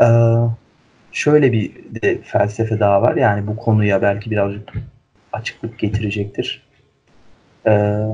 ee, 0.01 0.05
şöyle 1.11 1.51
bir 1.53 1.71
de 2.01 2.21
felsefe 2.21 2.79
daha 2.79 3.01
var. 3.01 3.15
Yani 3.15 3.47
bu 3.47 3.55
konuya 3.55 4.01
belki 4.01 4.31
birazcık 4.31 4.73
açıklık 5.33 5.79
getirecektir. 5.79 6.63
Ee, 7.67 8.05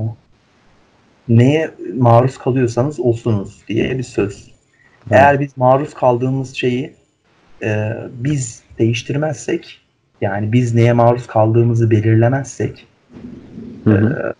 neye 1.28 1.70
maruz 1.98 2.38
kalıyorsanız 2.38 3.00
olsunuz 3.00 3.62
diye 3.68 3.98
bir 3.98 4.02
söz. 4.02 4.50
Eğer 5.10 5.40
biz 5.40 5.56
maruz 5.56 5.94
kaldığımız 5.94 6.54
şeyi 6.54 6.94
e, 7.62 7.92
biz 8.12 8.62
değiştirmezsek 8.78 9.80
yani 10.20 10.52
biz 10.52 10.74
neye 10.74 10.92
maruz 10.92 11.26
kaldığımızı 11.26 11.90
belirlemezsek 11.90 12.86
Hı 13.84 13.90
hı. 13.90 14.34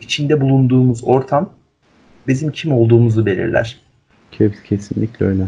e, 0.00 0.04
içinde 0.04 0.40
bulunduğumuz 0.40 1.04
ortam 1.04 1.50
bizim 2.26 2.52
kim 2.52 2.72
olduğumuzu 2.72 3.26
belirler. 3.26 3.78
Kes- 4.32 4.62
Kesinlikle 4.64 5.26
öyle. 5.26 5.42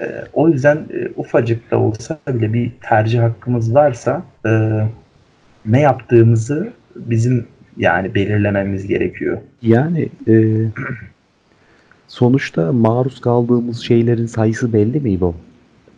E, 0.00 0.24
o 0.32 0.48
yüzden 0.48 0.76
e, 0.76 1.08
ufacık 1.16 1.70
da 1.70 1.78
olsa 1.78 2.18
bile 2.28 2.52
bir 2.52 2.72
tercih 2.80 3.20
hakkımız 3.22 3.74
varsa 3.74 4.22
e, 4.46 4.80
ne 5.66 5.80
yaptığımızı 5.80 6.72
bizim 6.96 7.46
yani 7.76 8.14
belirlememiz 8.14 8.86
gerekiyor. 8.86 9.38
Yani 9.62 10.08
e, 10.28 10.64
sonuçta 12.08 12.72
maruz 12.72 13.20
kaldığımız 13.20 13.80
şeylerin 13.80 14.26
sayısı 14.26 14.72
belli 14.72 15.00
mi 15.00 15.20
bu? 15.20 15.34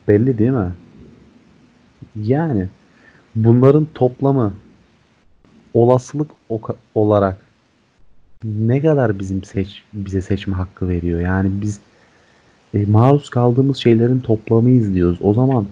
Belli 0.08 0.38
değil 0.38 0.50
mi? 0.50 0.72
Yani 2.16 2.68
bunların 3.34 3.86
toplamı 3.94 4.54
olasılık 5.74 6.30
olarak 6.94 7.36
ne 8.44 8.80
kadar 8.80 9.18
bizim 9.18 9.44
seç 9.44 9.82
bize 9.92 10.22
seçme 10.22 10.54
hakkı 10.54 10.88
veriyor? 10.88 11.20
Yani 11.20 11.50
biz 11.52 11.80
e, 12.74 12.86
maruz 12.86 13.30
kaldığımız 13.30 13.76
şeylerin 13.76 14.20
toplamıyız 14.20 14.94
diyoruz. 14.94 15.18
O 15.22 15.34
zaman 15.34 15.66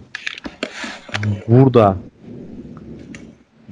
burada 1.48 1.96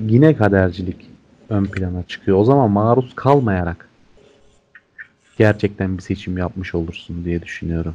yine 0.07 0.37
kadercilik 0.37 1.11
ön 1.49 1.67
plana 1.67 2.03
çıkıyor. 2.03 2.39
O 2.39 2.45
zaman 2.45 2.71
maruz 2.71 3.15
kalmayarak 3.17 3.89
gerçekten 5.39 5.99
bir 5.99 6.03
seçim 6.03 6.39
yapmış 6.39 6.75
olursun 6.75 7.25
diye 7.25 7.43
düşünüyorum. 7.43 7.95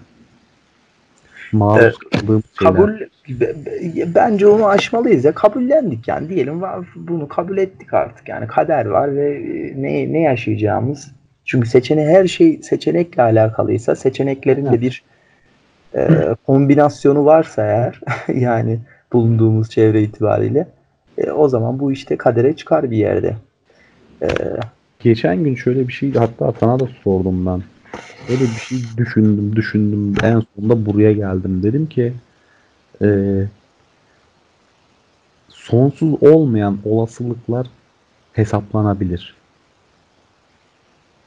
Maruz 1.51 1.97
kaldığım 1.97 2.43
şeyler. 2.59 2.75
Kabul 2.75 2.99
be- 3.29 3.55
be- 3.65 4.15
bence 4.15 4.47
onu 4.47 4.67
aşmalıyız 4.67 5.25
ya 5.25 5.33
kabullendik 5.33 6.07
yani 6.07 6.29
diyelim 6.29 6.61
var 6.61 6.87
bunu 6.95 7.27
kabul 7.27 7.57
ettik 7.57 7.93
artık 7.93 8.29
yani 8.29 8.47
kader 8.47 8.85
var 8.85 9.15
ve 9.15 9.35
e, 9.35 9.81
ne 9.81 10.13
ne 10.13 10.21
yaşayacağımız 10.21 11.11
çünkü 11.45 11.69
seçeneği 11.69 12.07
her 12.07 12.27
şey 12.27 12.61
seçenekle 12.63 13.23
alakalıysa 13.23 13.95
seçeneklerin 13.95 14.65
de 14.65 14.81
bir 14.81 15.03
e, 15.95 16.36
kombinasyonu 16.47 17.25
varsa 17.25 17.63
eğer 17.65 18.01
yani 18.36 18.79
bulunduğumuz 19.13 19.69
çevre 19.69 20.01
itibariyle 20.03 20.67
e, 21.17 21.32
o 21.32 21.47
zaman 21.49 21.79
bu 21.79 21.91
işte 21.91 22.17
kadere 22.17 22.56
çıkar 22.56 22.91
bir 22.91 22.97
yerde. 22.97 23.36
E, 24.21 24.27
Geçen 24.99 25.43
gün 25.43 25.56
şöyle 25.56 25.88
bir 25.88 25.93
şey 25.93 26.13
hatta 26.13 26.53
sana 26.60 26.79
da 26.79 26.88
sordum 27.03 27.45
ben. 27.45 27.62
Böyle 28.29 28.56
bir 28.56 28.60
şey 28.62 28.77
düşündüm 28.97 29.56
düşündüm 29.56 30.15
en 30.23 30.41
sonunda 30.56 30.86
buraya 30.86 31.12
geldim. 31.13 31.63
Dedim 31.63 31.86
ki 31.89 32.13
eee, 33.01 33.47
sonsuz 35.49 36.23
olmayan 36.23 36.77
olasılıklar 36.86 37.67
hesaplanabilir. 38.34 39.36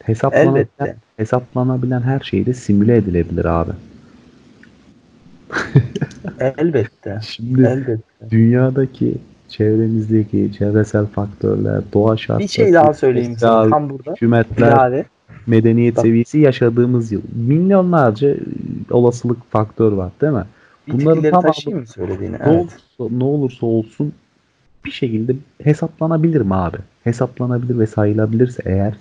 Hesaplanabilen, 0.04 0.66
elbette. 0.78 0.96
hesaplanabilen 1.16 2.02
her 2.02 2.20
şey 2.20 2.46
de 2.46 2.54
simüle 2.54 2.96
edilebilir 2.96 3.44
abi. 3.44 3.72
Elbette. 6.58 7.18
Şimdi 7.22 7.62
Elbette. 7.62 8.30
dünyadaki 8.30 9.14
çevremizdeki 9.48 10.50
çevresel 10.58 11.06
faktörler, 11.06 11.80
doğa 11.92 12.16
şartları, 12.16 12.38
Bir 12.44 12.48
şey 12.48 12.72
daha 12.72 12.94
söyleyeyim 12.94 13.36
sana 13.38 13.70
tam 13.70 13.90
burada. 13.90 14.12
hükümetler, 14.12 14.68
İlave. 14.68 15.04
medeniyet 15.46 15.96
Bak. 15.96 16.02
seviyesi 16.02 16.38
yaşadığımız 16.38 17.12
yıl. 17.12 17.20
Milyonlarca 17.46 18.28
e, 18.28 18.36
olasılık 18.90 19.50
faktör 19.50 19.92
var 19.92 20.10
değil 20.20 20.32
mi? 20.32 20.44
Bunların 20.88 21.12
Bitkileri 21.16 21.30
tamamı- 21.32 21.46
taşıyayım 21.46 21.80
mı 21.80 21.86
söylediğini? 21.86 22.32
Ne, 22.34 22.38
Evet. 22.44 22.66
olursa, 22.98 23.16
ne 23.16 23.24
olursa 23.24 23.66
olsun 23.66 24.12
bir 24.84 24.90
şekilde 24.90 25.36
hesaplanabilir 25.62 26.40
mi 26.40 26.54
abi? 26.54 26.76
Hesaplanabilir 27.04 27.78
ve 27.78 27.86
sayılabilirse 27.86 28.62
eğer 28.66 28.94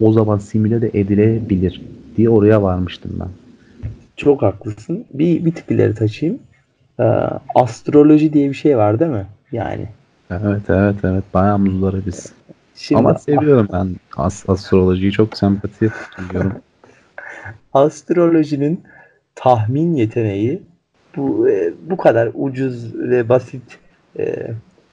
o 0.00 0.12
zaman 0.12 0.38
simüle 0.38 0.82
de 0.82 0.90
edilebilir 0.94 1.82
diye 2.16 2.28
oraya 2.30 2.62
varmıştım 2.62 3.12
ben. 3.20 3.28
Çok 4.20 4.42
haklısın. 4.42 5.04
Bir, 5.14 5.44
bir 5.44 5.54
tık 5.54 5.70
ileri 5.70 5.94
taşıyayım. 5.94 6.42
Ee, 7.00 7.02
astroloji 7.54 8.32
diye 8.32 8.48
bir 8.48 8.54
şey 8.54 8.76
var 8.76 9.00
değil 9.00 9.10
mi? 9.10 9.26
Yani. 9.52 9.88
Evet 10.30 10.62
evet 10.68 10.94
evet 11.04 11.24
bayağı 11.34 11.58
muzları 11.58 12.06
biz. 12.06 12.32
Şimdi 12.74 12.98
Ama 12.98 13.14
seviyorum 13.18 13.68
ben 13.72 13.96
as- 14.16 14.48
astrolojiyi 14.48 15.12
çok 15.12 15.36
sempati 15.36 15.90
duyuyorum. 16.18 16.52
astrolojinin 17.74 18.82
tahmin 19.34 19.94
yeteneği 19.94 20.62
bu 21.16 21.48
e, 21.48 21.72
bu 21.90 21.96
kadar 21.96 22.30
ucuz 22.34 22.94
ve 22.94 23.28
basit 23.28 23.78
e, 24.18 24.36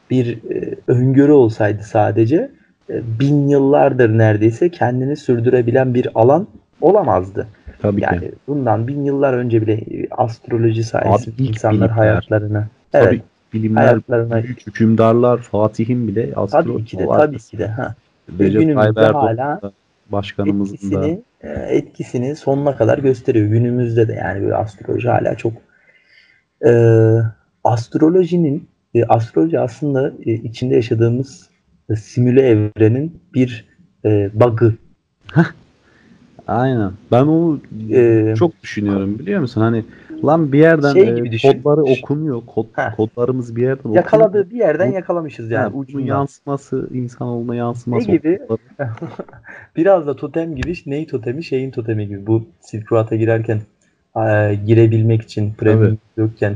bir 0.09 0.37
e, 0.51 0.75
öngörü 0.87 1.31
olsaydı 1.31 1.83
sadece 1.83 2.51
bin 2.89 3.47
yıllardır 3.47 4.17
neredeyse 4.17 4.69
kendini 4.69 5.17
sürdürebilen 5.17 5.93
bir 5.93 6.07
alan 6.15 6.47
olamazdı. 6.81 7.47
Tabii 7.81 8.01
Yani 8.01 8.19
ki. 8.19 8.31
bundan 8.47 8.87
bin 8.87 9.05
yıllar 9.05 9.33
önce 9.33 9.61
bile 9.61 9.73
e, 9.73 10.07
astroloji 10.11 10.83
sayesinde 10.83 11.43
insanlar 11.43 11.73
bilimler. 11.73 11.89
hayatlarını 11.89 12.67
Tabii 12.91 13.05
evet 13.15 13.21
bilimler, 13.53 13.81
hayatlarına 13.81 14.43
büyük 14.43 14.67
hükümdarlar, 14.67 15.37
Fatih'in 15.37 16.07
bile 16.07 16.31
tabii 16.31 16.39
astroloji 16.41 16.85
ki 16.85 16.99
de 16.99 17.07
var. 17.07 17.19
tabii 17.19 17.37
ki 17.39 17.57
de 17.57 17.67
ha. 17.67 17.95
Recep 18.39 18.61
Günümüzde 18.61 18.75
Tayyip 18.93 18.97
Erdoğan 18.97 19.37
hala 19.37 19.61
da, 19.61 19.71
başkanımızın 20.09 20.73
da 20.91 21.07
etkisini 21.07 21.21
e, 21.41 21.49
etkisini 21.49 22.35
sonuna 22.35 22.75
kadar 22.75 22.97
gösteriyor. 22.97 23.47
Günümüzde 23.47 24.07
de 24.07 24.13
yani 24.13 24.41
böyle 24.41 24.55
astroloji 24.55 25.09
hala 25.09 25.35
çok 25.35 25.53
e, 26.65 26.71
astrolojinin 27.63 28.67
e, 28.95 29.03
astroloji 29.03 29.59
aslında 29.59 30.13
e, 30.25 30.33
içinde 30.33 30.75
yaşadığımız 30.75 31.49
e, 31.89 31.95
simüle 31.95 32.41
evrenin 32.49 33.21
bir 33.33 33.65
e, 34.05 34.29
bug'ı. 34.33 34.73
Aynen. 36.47 36.91
Ben 37.12 37.23
onu 37.23 37.60
Ee, 37.91 38.33
çok 38.38 38.63
düşünüyorum 38.63 39.19
biliyor 39.19 39.41
musun? 39.41 39.62
Hani 39.62 39.83
lan 40.25 40.51
bir 40.51 40.60
yerden 40.60 40.93
Şey 40.93 41.10
e, 41.10 41.15
gibi 41.15 41.31
düşün. 41.31 41.62
kodları 41.62 41.83
okunuyor. 41.83 42.41
Kod, 42.47 42.65
Heh. 42.73 42.95
kodlarımız 42.95 43.55
bir 43.55 43.62
yerden 43.62 43.79
okunuyor. 43.79 43.95
Yakaladığı 44.03 44.49
bir 44.49 44.55
yerden 44.55 44.91
yakalamışız 44.91 45.51
Yani 45.51 45.62
yani 45.63 45.73
bunun 45.73 45.83
ucundan. 45.83 46.05
yansıması, 46.05 46.89
insanoğluna 46.93 47.55
yansıması. 47.55 48.12
Ne 48.12 48.15
gibi? 48.15 48.39
kodları- 48.47 48.89
Biraz 49.75 50.07
da 50.07 50.15
totem 50.15 50.55
gibi 50.55 50.73
ney 50.86 51.07
totemi 51.07 51.43
şeyin 51.43 51.71
totemi 51.71 52.07
gibi. 52.07 52.27
Bu 52.27 52.43
Silk 52.62 52.91
Road'a 52.91 53.15
girerken 53.15 53.62
e, 54.17 54.55
girebilmek 54.65 55.21
için 55.21 55.53
premium 55.53 55.97
yokken 56.17 56.55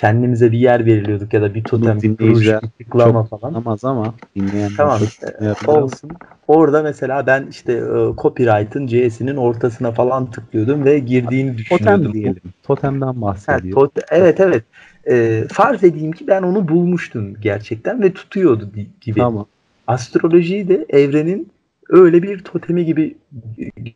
kendimize 0.00 0.52
bir 0.52 0.58
yer 0.58 0.86
veriyorduk 0.86 1.34
ya 1.34 1.42
da 1.42 1.54
bir 1.54 1.64
totem 1.64 1.94
Bunu 1.94 2.02
dinleyiciler 2.02 2.60
duruş, 2.60 2.72
tıklama 2.78 3.28
çok 3.28 3.40
falan. 3.40 3.54
Anlamaz 3.54 3.84
ama 3.84 4.14
dinleyenler 4.36 4.76
Tamam. 4.76 5.00
e, 5.02 5.26
dinleyebilir. 5.38 5.66
olsun. 5.66 6.10
Orada 6.48 6.82
mesela 6.82 7.26
ben 7.26 7.46
işte 7.50 7.72
e, 7.72 8.16
copyright'ın 8.18 8.86
C'sinin 8.86 9.36
ortasına 9.36 9.92
falan 9.92 10.30
tıklıyordum 10.30 10.84
ve 10.84 10.98
girdiğini 10.98 11.58
düşünüyordum. 11.58 12.04
Totem 12.04 12.12
diyelim. 12.12 12.42
Totemden 12.62 13.06
Ha, 13.06 13.20
bahsediyor. 13.20 13.76
tot- 13.76 14.04
evet 14.10 14.40
evet. 14.40 14.64
E, 15.10 15.44
farz 15.52 15.84
edeyim 15.84 16.12
ki 16.12 16.26
ben 16.26 16.42
onu 16.42 16.68
bulmuştum 16.68 17.34
gerçekten 17.40 18.02
ve 18.02 18.12
tutuyordu 18.12 18.70
gibi. 19.00 19.20
Tamam. 19.20 19.46
Astrolojiyi 19.86 20.68
de 20.68 20.86
evrenin 20.88 21.48
öyle 21.88 22.22
bir 22.22 22.44
totemi 22.44 22.84
gibi 22.84 23.16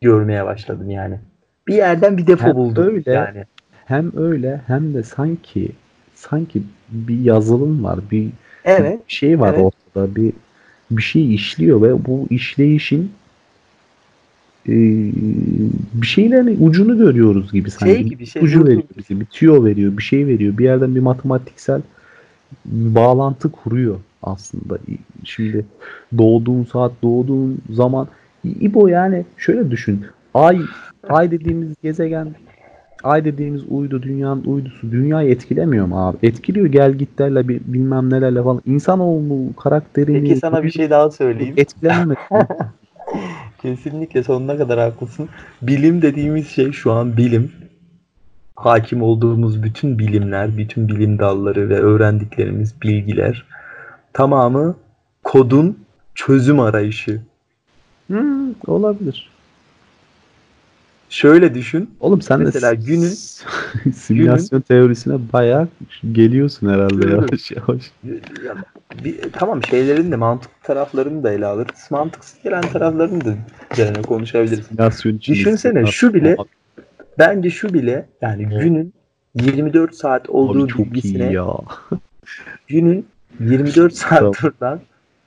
görmeye 0.01 0.45
başladım 0.45 0.89
yani. 0.89 1.19
Bir 1.67 1.75
yerden 1.75 2.17
bir 2.17 2.27
defo 2.27 2.47
Hem 2.47 2.55
buldum 2.55 2.83
öyle, 2.87 3.11
yani. 3.11 3.43
Hem 3.85 4.11
öyle 4.17 4.61
hem 4.67 4.93
de 4.93 5.03
sanki 5.03 5.71
sanki 6.15 6.63
bir 6.89 7.19
yazılım 7.19 7.83
var. 7.83 7.99
Bir 8.11 8.29
Evet. 8.65 8.99
bir 9.07 9.13
şey 9.13 9.39
var 9.39 9.53
evet. 9.53 9.73
ortada. 9.95 10.15
Bir 10.15 10.33
bir 10.91 11.01
şey 11.01 11.35
işliyor 11.35 11.81
ve 11.81 12.05
bu 12.05 12.27
işleyişin 12.29 13.11
e, 14.67 14.75
bir 15.93 16.07
şeylerin 16.07 16.57
ucunu 16.67 16.97
görüyoruz 16.97 17.51
gibi 17.51 17.71
sanki. 17.71 17.95
Şey 17.95 18.03
gibi 18.03 18.25
şey. 18.25 18.43
Ucu 18.43 18.65
veriyor 18.65 18.83
bize. 18.97 19.19
Bir 19.19 19.25
tüyo 19.25 19.65
veriyor. 19.65 19.97
Bir 19.97 20.03
şey 20.03 20.27
veriyor. 20.27 20.57
Bir 20.57 20.63
yerden 20.63 20.95
bir 20.95 20.99
matematiksel 20.99 21.81
bağlantı 22.65 23.51
kuruyor 23.51 23.99
aslında. 24.23 24.77
Şimdi 25.23 25.65
doğduğun 26.17 26.63
saat, 26.63 26.91
doğduğun 27.03 27.57
zaman 27.69 28.07
İbo 28.43 28.87
yani 28.87 29.25
şöyle 29.37 29.71
düşün. 29.71 30.05
Ay 30.33 30.59
ay 31.09 31.31
dediğimiz 31.31 31.73
gezegen 31.83 32.35
Ay 33.05 33.25
dediğimiz 33.25 33.63
uydu 33.69 34.03
dünyanın 34.03 34.43
uydusu 34.43 34.91
dünyayı 34.91 35.31
etkilemiyor 35.31 35.85
mu 35.85 36.07
abi? 36.07 36.17
Etkiliyor 36.23 36.65
gel 36.65 36.93
gitlerle 36.93 37.47
bir 37.47 37.61
bilmem 37.65 38.09
nelerle 38.09 38.43
falan. 38.43 38.61
İnsanoğlu 38.65 39.55
karakterini 39.55 40.21
Peki 40.21 40.35
sana 40.35 40.63
bir 40.63 40.71
şey 40.71 40.89
daha 40.89 41.11
söyleyeyim. 41.11 41.53
etkilememek. 41.57 42.17
Kesinlikle 43.61 44.23
sonuna 44.23 44.57
kadar 44.57 44.79
haklısın. 44.79 45.29
Bilim 45.61 46.01
dediğimiz 46.01 46.47
şey 46.47 46.71
şu 46.71 46.91
an 46.91 47.17
bilim. 47.17 47.51
Hakim 48.55 49.01
olduğumuz 49.01 49.63
bütün 49.63 49.99
bilimler, 49.99 50.57
bütün 50.57 50.87
bilim 50.87 51.19
dalları 51.19 51.69
ve 51.69 51.79
öğrendiklerimiz, 51.79 52.81
bilgiler 52.81 53.45
tamamı 54.13 54.75
kodun 55.23 55.79
çözüm 56.15 56.59
arayışı. 56.59 57.21
Hmm, 58.07 58.53
olabilir. 58.67 59.34
Şöyle 61.15 61.53
düşün. 61.55 61.89
Oğlum 61.99 62.21
sen 62.21 62.39
Mesela 62.39 62.71
de 62.71 62.75
günün- 62.75 63.91
simülasyon 63.93 64.61
teorisine 64.61 65.13
bayağı 65.33 65.67
geliyorsun 66.11 66.69
herhalde 66.69 67.09
yavaş 67.09 67.51
yavaş. 67.51 67.91
Ya, 68.45 68.55
bir, 69.03 69.19
tamam 69.33 69.63
şeylerin 69.63 70.11
de 70.11 70.15
mantıklı 70.15 70.53
taraflarını 70.63 71.23
da 71.23 71.31
ele 71.31 71.45
alırız. 71.45 71.87
Mantıksız 71.89 72.43
gelen 72.43 72.61
taraflarını 72.61 73.25
da 73.25 73.33
üzerine 73.73 74.01
konuşabiliriz. 74.01 74.65
Simülasyon 74.65 75.19
Düşünsene, 75.19 75.85
şu 75.85 76.13
bile- 76.13 76.35
Abi, 76.39 76.49
Bence 77.19 77.49
şu 77.49 77.73
bile 77.73 78.05
yani 78.21 78.47
Evet. 78.51 78.63
günün 78.63 78.93
24 79.35 79.95
saat 79.95 80.29
olduğu 80.29 80.67
çok 80.67 80.79
bilgisine 80.79 81.27
iyi 81.29 81.33
ya. 81.33 81.47
günün 82.67 83.05
24 83.39 83.93
saat 83.97 84.37
Tamam. 84.59 84.79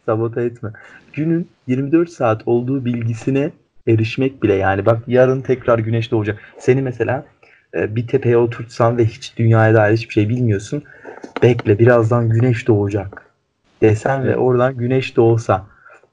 sabote 0.07 0.42
etme. 0.42 0.72
Günün 1.12 1.48
24 1.66 2.11
saat 2.11 2.42
olduğu 2.46 2.85
bilgisine 2.85 3.51
erişmek 3.88 4.42
bile 4.42 4.55
yani 4.55 4.87
bak 4.87 4.98
yarın 5.07 5.40
tekrar 5.40 5.79
güneş 5.79 6.11
doğacak. 6.11 6.38
Seni 6.59 6.83
mesela 6.83 7.24
e, 7.74 7.96
bir 7.96 8.07
tepeye 8.07 8.37
oturtsan 8.37 8.98
ve 8.98 9.05
hiç 9.05 9.37
dünyaya 9.37 9.74
dair 9.74 9.96
hiçbir 9.96 10.12
şey 10.12 10.29
bilmiyorsun. 10.29 10.83
Bekle 11.42 11.79
birazdan 11.79 12.29
güneş 12.29 12.68
doğacak 12.68 13.27
desen 13.83 14.24
ve 14.24 14.37
oradan 14.37 14.77
güneş 14.77 15.16
doğsa. 15.16 15.66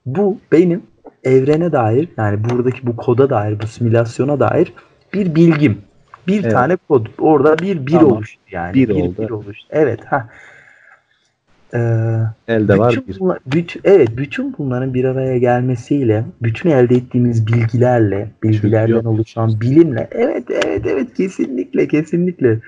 Bu 0.06 0.40
benim 0.52 0.84
evrene 1.24 1.72
dair 1.72 2.10
yani 2.18 2.44
buradaki 2.50 2.88
bu 2.88 2.96
koda 2.96 3.30
dair 3.30 3.60
bu 3.60 3.68
simülasyona 3.68 4.40
dair 4.40 4.74
bir 5.14 5.36
bilgim. 5.36 5.82
Bir 6.28 6.44
Evet. 6.44 6.52
tane 6.52 6.76
kod. 6.76 7.06
Orada 7.20 7.58
bir 7.58 7.86
bir 7.88 7.92
Tamam. 7.92 8.12
oluştu 8.12 8.42
yani. 8.52 8.74
Bir 8.74 8.90
bir, 8.90 8.94
oldu. 8.94 9.16
bir 9.18 9.30
oluştu. 9.30 9.68
Evet. 9.70 10.00
Ha. 10.06 10.30
Ee, 11.76 12.20
Elde 12.48 12.78
var 12.78 12.92
bütün 12.92 13.08
bir. 13.08 13.20
bunlar- 13.20 13.40
bütün, 13.46 13.82
evet 13.84 14.10
bütün 14.18 14.56
bunların 14.58 14.94
bir 14.94 15.04
araya 15.06 15.38
gelmesiyle 15.38 16.24
bütün 16.44 16.70
elde 16.70 16.96
ettiğimiz 16.96 17.48
bilgilerle 17.48 18.30
bilgilerden 18.44 19.06
oluşan 19.06 19.62
bilimle 19.62 20.08
evet 20.12 20.44
evet 20.66 20.86
evet 20.86 21.14
kesinlikle 21.14 21.88
kesinlikle 21.88 22.60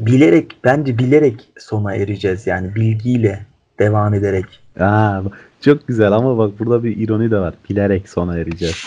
bilerek 0.00 0.56
bence 0.64 0.98
bilerek 0.98 1.48
sona 1.58 1.94
ereceğiz 1.94 2.46
yani 2.46 2.74
bilgiyle 2.74 3.46
devam 3.78 4.14
ederek 4.14 4.44
Aa, 4.80 5.22
çok 5.60 5.88
güzel 5.88 6.12
ama 6.12 6.38
bak 6.38 6.58
burada 6.58 6.84
bir 6.84 6.96
ironi 6.96 7.30
de 7.30 7.38
var. 7.38 7.54
Bilerek 7.70 8.08
sona 8.08 8.38
ereceğiz. 8.38 8.84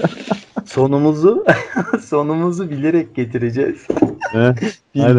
sonumuzu 0.64 1.44
sonumuzu 2.00 2.70
bilerek 2.70 3.14
getireceğiz 3.14 3.86
He? 4.32 4.38
Aynen. 4.38 4.54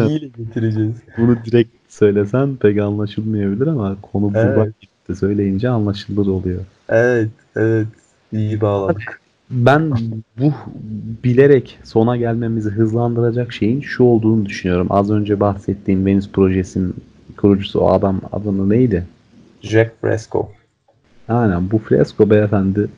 bilgiyle 0.08 0.28
getireceğiz 0.28 0.96
Bunu 1.18 1.36
direkt 1.44 1.77
söylesen 1.88 2.56
pek 2.56 2.78
anlaşılmayabilir 2.78 3.66
ama 3.66 3.96
konu 4.12 4.32
Evet. 4.34 4.56
buradan 4.56 4.74
gitti. 4.80 5.16
Söyleyince 5.16 5.68
anlaşılır 5.68 6.26
oluyor. 6.26 6.60
evet 6.88 7.28
evet 7.56 7.86
iyi 8.32 8.60
bağladık 8.60 9.20
Ben 9.50 9.92
bu 10.38 10.52
bilerek 11.24 11.78
sona 11.84 12.16
gelmemizi 12.16 12.70
hızlandıracak 12.70 13.52
şeyin 13.52 13.80
şu 13.80 14.04
olduğunu 14.04 14.46
düşünüyorum. 14.46 14.86
Az 14.90 15.10
önce 15.10 15.40
bahsettiğim 15.40 16.06
Venüs 16.06 16.28
projesinin 16.32 16.94
kurucusu 17.36 17.80
o 17.80 17.90
adam 17.90 18.20
adını 18.32 18.70
neydi? 18.70 19.06
Jack 19.62 20.00
Fresco 20.00 20.52
Aynen 21.28 21.70
bu 21.70 21.78
Fresco 21.78 22.30
beyefendi 22.30 22.88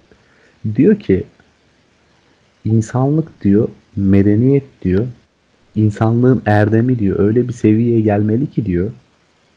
diyor 0.77 0.99
ki 0.99 1.25
insanlık 2.65 3.43
diyor, 3.43 3.69
medeniyet 3.97 4.65
diyor, 4.83 5.07
insanlığın 5.77 6.43
erdemi 6.47 6.99
diyor 6.99 7.19
öyle 7.19 7.49
bir 7.49 7.53
seviyeye 7.53 8.01
gelmeli 8.01 8.51
ki 8.51 8.67
diyor 8.67 8.91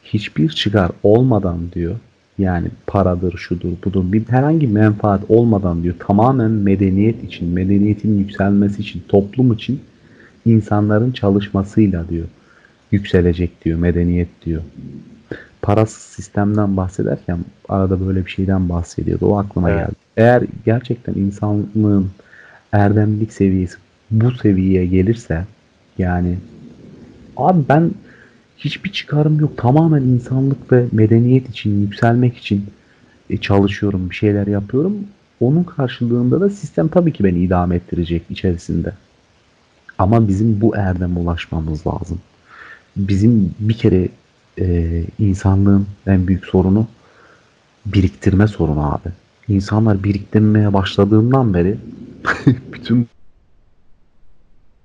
hiçbir 0.04 0.48
çıkar 0.48 0.90
olmadan 1.02 1.58
diyor 1.72 1.96
yani 2.38 2.68
paradır 2.86 3.38
şudur 3.38 3.72
budur 3.84 4.12
bir 4.12 4.28
herhangi 4.28 4.60
bir 4.60 4.72
menfaat 4.72 5.20
olmadan 5.28 5.82
diyor 5.82 5.94
tamamen 5.98 6.50
medeniyet 6.50 7.24
için 7.24 7.48
medeniyetin 7.48 8.18
yükselmesi 8.18 8.82
için 8.82 9.02
toplum 9.08 9.52
için 9.52 9.80
insanların 10.46 11.12
çalışmasıyla 11.12 12.08
diyor 12.08 12.26
yükselecek 12.92 13.64
diyor 13.64 13.78
medeniyet 13.78 14.28
diyor 14.46 14.62
parasız 15.64 16.02
sistemden 16.02 16.76
bahsederken 16.76 17.38
arada 17.68 18.06
böyle 18.06 18.26
bir 18.26 18.30
şeyden 18.30 18.68
bahsediyordu. 18.68 19.26
O 19.26 19.36
aklıma 19.36 19.70
Evet. 19.70 19.80
geldi. 19.80 19.94
Eğer 20.16 20.42
gerçekten 20.64 21.14
insanlığın 21.14 22.10
erdemlik 22.72 23.32
seviyesi 23.32 23.76
bu 24.10 24.30
seviyeye 24.30 24.86
gelirse 24.86 25.44
yani 25.98 26.36
abi 27.36 27.62
ben 27.68 27.90
hiçbir 28.58 28.92
çıkarım 28.92 29.40
yok. 29.40 29.56
Tamamen 29.56 30.02
insanlık 30.02 30.72
ve 30.72 30.86
medeniyet 30.92 31.48
için 31.48 31.80
yükselmek 31.80 32.36
için 32.36 32.64
e, 33.30 33.36
çalışıyorum, 33.36 34.10
bir 34.10 34.14
şeyler 34.14 34.46
yapıyorum. 34.46 34.96
Onun 35.40 35.64
karşılığında 35.64 36.40
da 36.40 36.50
sistem 36.50 36.88
tabii 36.88 37.12
ki 37.12 37.24
beni 37.24 37.38
idame 37.38 37.76
ettirecek 37.76 38.22
içerisinde. 38.30 38.92
Ama 39.98 40.28
bizim 40.28 40.60
bu 40.60 40.76
erdeme 40.76 41.18
ulaşmamız 41.18 41.86
lazım. 41.86 42.20
Bizim 42.96 43.54
bir 43.60 43.74
kere 43.74 44.08
e, 44.60 45.02
insanlığın 45.18 45.86
en 46.06 46.26
büyük 46.26 46.46
sorunu 46.46 46.86
biriktirme 47.86 48.46
sorunu 48.46 48.94
abi. 48.94 49.08
İnsanlar 49.48 50.04
biriktirmeye 50.04 50.72
başladığından 50.72 51.54
beri 51.54 51.76
bütün 52.72 53.08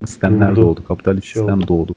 sistemler 0.05 0.51
Durdu. 0.51 0.61
doğdu. 0.61 0.83
Kapitalist 0.87 1.23
Şey 1.27 1.39
sistem 1.41 1.57
oldu. 1.57 1.67
doğdu. 1.67 1.95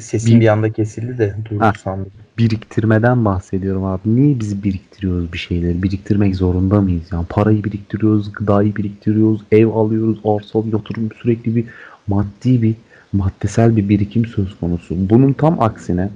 Sesim 0.00 0.34
Bir- 0.36 0.40
bir 0.40 0.48
anda 0.48 0.72
kesildi 0.72 1.18
de 1.18 1.34
Ha. 1.58 1.72
sandım. 1.82 2.10
Biriktirmeden 2.38 3.24
bahsediyorum 3.24 3.84
abi. 3.84 4.00
Niye 4.06 4.40
biz 4.40 4.62
biriktiriyoruz 4.64 5.32
bir 5.32 5.38
şeyleri? 5.38 5.82
Biriktirmek 5.82 6.36
zorunda 6.36 6.80
mıyız? 6.80 7.02
Yani 7.12 7.26
parayı 7.28 7.64
biriktiriyoruz, 7.64 8.32
gıdayı 8.32 8.76
biriktiriyoruz, 8.76 9.40
ev 9.52 9.66
alıyoruz, 9.66 10.18
arsa 10.24 10.58
yatırım 10.72 11.08
sürekli 11.22 11.56
bir 11.56 11.64
maddi 12.06 12.62
bir 12.62 12.74
maddesel 13.12 13.76
bir 13.76 13.88
birikim 13.88 14.26
söz 14.26 14.58
konusu. 14.60 14.94
Bunun 15.10 15.32
tam 15.32 15.60
aksine 15.62 16.08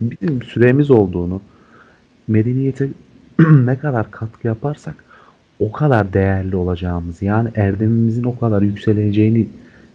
bizim 0.00 0.42
süremiz 0.42 0.90
olduğunu 0.90 1.40
medeniyete 2.28 2.88
ne 3.64 3.78
kadar 3.78 4.10
katkı 4.10 4.46
yaparsak 4.46 4.94
o 5.58 5.72
kadar 5.72 6.12
değerli 6.12 6.56
olacağımız 6.56 7.22
yani 7.22 7.48
erdemimizin 7.54 8.24
o 8.24 8.38
kadar 8.38 8.62
yükseleceğini 8.62 9.46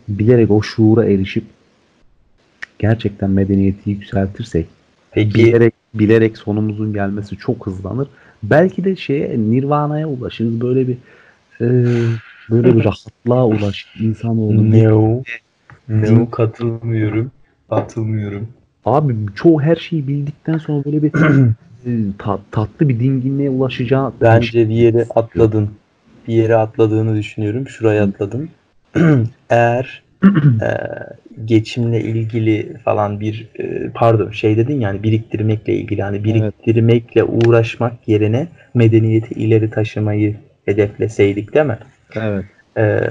bilerek 0.08 0.52
o 0.52 0.62
şuura 0.62 1.06
erişip 1.06 1.44
gerçekten 2.80 3.30
medeniyeti 3.30 3.90
yükseltirsek 3.90 4.68
Peki 5.12 5.34
bilerek 5.36 5.74
bilerek 5.94 6.38
sonumuzun 6.38 6.94
gelmesi 6.94 7.38
çok 7.38 7.68
hızlanır. 7.68 8.08
Belki 8.44 8.84
de 8.84 8.96
şeye 8.96 9.40
Nirvana'ya 9.40 10.08
ulaşırız. 10.08 10.62
Böyle 10.62 10.88
bir 10.88 10.98
e, 11.62 11.68
böyle 12.50 12.76
bir 12.76 12.86
rahatlığa 12.86 13.46
ulaş 13.46 13.88
insan 14.00 14.38
oldu. 14.38 14.72
No. 14.72 15.24
No 15.88 16.30
katılmıyorum. 16.30 17.32
Katılmıyorum. 17.70 18.48
Abi 18.86 19.16
çoğu 19.36 19.62
her 19.62 19.76
şeyi 19.76 20.08
bildikten 20.08 20.58
sonra 20.58 20.86
böyle 20.86 21.04
bir 21.04 21.12
e, 21.86 21.92
ta- 22.18 22.40
tatlı 22.52 22.90
bir 22.90 23.00
dinginliğe 23.00 23.50
ulaşacağı 23.50 24.14
Bence 24.22 24.70
bir 24.70 24.74
yere 24.74 25.06
atladın. 25.16 25.70
Bir 26.28 26.34
yere 26.34 26.56
atladığını 26.56 27.18
düşünüyorum. 27.18 27.68
Şuraya 27.68 28.04
atladın. 28.04 28.50
Eğer 29.50 30.04
e, 30.62 30.70
geçimle 31.46 32.02
ilgili 32.02 32.78
falan 32.78 33.20
bir 33.20 33.48
e, 33.60 33.90
pardon 33.90 34.32
şey 34.32 34.58
dedin 34.58 34.80
yani 34.80 35.04
biriktirmekle 35.04 35.74
ilgili 35.74 36.00
yani 36.00 36.24
biriktirmekle 36.24 37.24
uğraşmak 37.24 38.08
yerine 38.08 38.48
medeniyeti 38.74 39.34
ileri 39.34 39.70
taşımayı 39.70 40.36
hedefleseydik 40.66 41.54
değil 41.54 41.66
mi? 41.66 41.78
Evet. 42.16 42.46
Ee, 42.78 43.08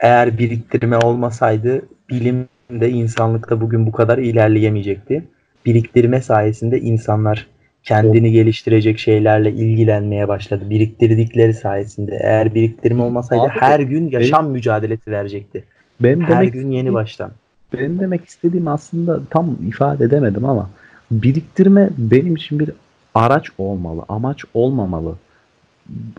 eğer 0.00 0.38
biriktirme 0.38 0.98
olmasaydı 0.98 1.82
bilim 2.10 2.48
de 2.70 2.90
insanlıkta 2.90 3.60
bugün 3.60 3.86
bu 3.86 3.92
kadar 3.92 4.18
ilerleyemeyecekti. 4.18 5.24
Biriktirme 5.66 6.20
sayesinde 6.20 6.80
insanlar 6.80 7.46
kendini 7.84 8.32
geliştirecek 8.32 8.98
şeylerle 8.98 9.52
ilgilenmeye 9.52 10.28
başladı. 10.28 10.70
Biriktirdikleri 10.70 11.54
sayesinde. 11.54 12.18
Eğer 12.22 12.54
biriktirme 12.54 13.02
olmasaydı 13.02 13.42
Abi, 13.42 13.50
her 13.60 13.80
gün 13.80 14.10
yaşam 14.10 14.50
mücadelesi 14.50 15.10
verecekti. 15.10 15.64
Benim 16.00 16.20
Her 16.20 16.28
demek 16.30 16.52
gün 16.52 16.70
yeni 16.70 16.92
baştan. 16.92 17.30
benim 17.72 17.98
demek 18.00 18.24
istediğim 18.24 18.68
aslında 18.68 19.20
tam 19.30 19.56
ifade 19.68 20.04
edemedim 20.04 20.44
ama 20.44 20.70
biriktirme 21.10 21.90
benim 21.98 22.36
için 22.36 22.58
bir 22.58 22.70
araç 23.14 23.48
olmalı, 23.58 24.02
amaç 24.08 24.44
olmamalı. 24.54 25.14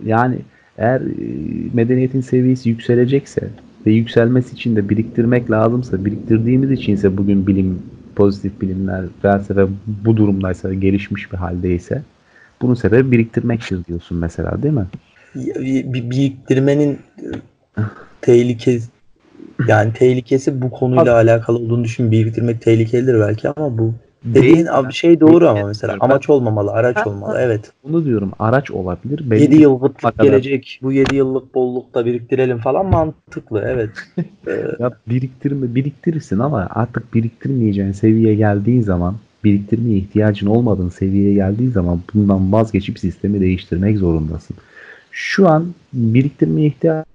Yani 0.06 0.36
eğer 0.78 1.02
e, 1.02 1.06
medeniyetin 1.74 2.22
seviyesi 2.22 2.70
yükselecekse 2.70 3.42
ve 3.86 3.92
yükselmesi 3.92 4.54
için 4.54 4.76
de 4.76 4.90
biriktirmek 4.90 5.52
lazımsa, 5.52 6.06
biriktirdiğimiz 6.06 6.72
içinse 6.72 7.18
bugün 7.18 7.48
bilim, 7.48 7.82
pozitif 8.16 8.62
bilimler, 8.62 9.06
felsefe 9.22 9.68
bu 10.06 10.18
durumdaysa, 10.18 10.74
gelişmiş 10.74 11.32
bir 11.32 11.38
haldeyse 11.38 12.02
bunun 12.62 12.74
sebebi 12.74 13.12
biriktirmektir 13.12 13.86
diyorsun 13.86 14.18
mesela 14.18 14.64
değil 14.64 14.74
mi? 14.74 14.86
Bir- 15.36 15.94
bir 15.94 16.10
biriktirmenin 16.10 17.00
e, 17.20 17.28
tehlikesi 18.22 18.90
yani 19.68 19.94
tehlikesi 20.00 20.62
bu 20.62 20.72
konuyla 20.72 21.16
alakalı 21.16 21.58
olduğunu 21.58 21.84
düşün. 21.84 22.12
Biriktirmek 22.12 22.62
tehlikelidir 22.62 23.20
belki 23.20 23.50
ama 23.50 23.78
bu 23.78 23.94
Dediğin 24.26 24.66
abi 24.66 24.94
şey 24.94 25.20
doğru 25.20 25.48
ama 25.50 25.68
mesela 25.68 25.98
amaç 26.00 26.30
olmamalı, 26.30 26.72
araç 26.72 27.08
olmalı. 27.08 27.38
evet. 27.42 27.72
Bunu 27.84 28.06
diyorum 28.06 28.32
araç 28.40 28.72
olabilir. 28.72 29.32
Belli 29.32 29.42
7 29.42 29.56
yıllık 29.56 30.20
gelecek. 30.22 30.80
Bu 30.84 30.92
7 30.92 31.16
yıllık 31.16 31.56
bollukta 31.56 32.06
biriktirelim 32.06 32.58
falan 32.58 32.86
mantıklı. 32.86 33.64
Evet. 33.68 33.90
Ee, 34.48 34.52
Ya 34.80 34.92
biriktirme 35.10 35.76
biriktirirsin 35.76 36.40
ama 36.40 36.68
artık 36.70 37.14
biriktirmeyeceğin 37.14 37.92
seviyeye 37.92 38.36
geldiğin 38.36 38.82
zaman 38.82 39.16
biriktirmeye 39.44 39.98
ihtiyacın 39.98 40.48
olmadığın 40.48 40.90
seviyeye 40.90 41.34
geldiğin 41.34 41.72
zaman 41.72 42.02
bundan 42.14 42.52
vazgeçip 42.52 43.00
sistemi 43.00 43.42
değiştirmek 43.42 43.98
zorundasın. 43.98 44.56
Şu 45.12 45.50
an 45.50 45.74
biriktirmeye 45.94 46.68
ihtiyacı 46.68 47.06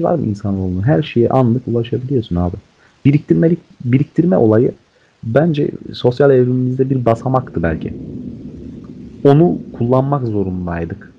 var 0.00 0.14
mı 0.14 0.26
insanoğlunun? 0.26 0.82
Her 0.82 1.02
şeye 1.02 1.28
anlık 1.28 1.68
ulaşabiliyorsun 1.68 2.36
abi. 2.36 2.56
Biriktirmelik 3.04 3.58
biriktirme 3.84 4.36
olayı 4.36 4.72
bence 5.26 5.70
sosyal 5.92 6.30
evrimimizde 6.30 6.90
bir 6.90 7.04
basamaktı 7.04 7.62
belki. 7.62 7.94
Onu 9.24 9.58
kullanmak 9.72 10.26
zorundaydık. 10.26 11.12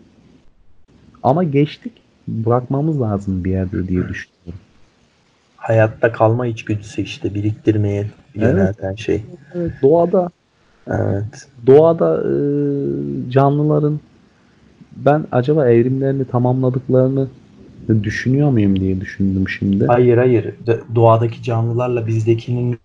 Ama 1.23 1.43
geçtik. 1.43 1.93
Bırakmamız 2.27 3.01
lazım 3.01 3.43
bir 3.43 3.51
yerde 3.51 3.87
diye 3.87 4.07
düşünüyorum. 4.07 4.59
hayatta 5.57 6.11
kalma 6.11 6.47
içgüdüsü 6.47 7.01
işte 7.01 7.33
biriktirmeye 7.33 8.05
yönelten 8.35 8.95
şey. 8.95 9.23
Evet, 9.55 9.71
doğada 9.81 10.29
Evet. 10.87 11.47
doğada 11.67 12.23
e, 12.23 12.31
canlıların 13.31 13.99
ben 14.95 15.25
acaba 15.31 15.69
evrimlerini 15.69 16.25
tamamladıklarını 16.25 17.27
düşünüyor 18.03 18.49
muyum 18.49 18.79
diye 18.79 19.01
düşündüm 19.01 19.49
şimdi. 19.49 19.85
Hayır 19.85 20.17
hayır. 20.17 20.53
Doğadaki 20.95 21.43
canlılarla 21.43 22.07
bizdekinin 22.07 22.77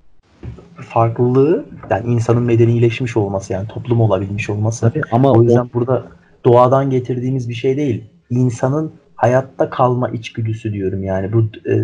farklılığı 0.90 1.64
yani 1.90 2.12
insanın 2.12 2.42
medenileşmiş 2.42 3.16
olması 3.16 3.52
yani 3.52 3.68
toplum 3.68 4.00
olabilmiş 4.00 4.50
olması. 4.50 4.90
Tabii 4.90 5.02
ama 5.12 5.32
O 5.32 5.42
yüzden 5.42 5.60
o- 5.64 5.68
burada 5.74 6.04
doğadan 6.44 6.90
getirdiğimiz 6.90 7.48
bir 7.48 7.54
şey 7.54 7.76
değil. 7.76 8.04
İnsanın 8.30 8.92
hayatta 9.14 9.70
kalma 9.70 10.08
içgüdüsü 10.08 10.72
diyorum 10.72 11.04
yani 11.04 11.32
bu 11.32 11.44
e, 11.70 11.74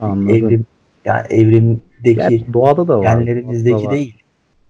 Anladım. 0.00 0.28
evrim 0.36 0.66
yani 1.04 1.26
evrimdeki 1.30 2.14
Gerçi 2.14 2.52
doğada 2.52 2.88
da 2.88 2.98
var. 2.98 3.02
genlerimizdeki 3.18 3.86
var. 3.86 3.90
değil. 3.92 4.14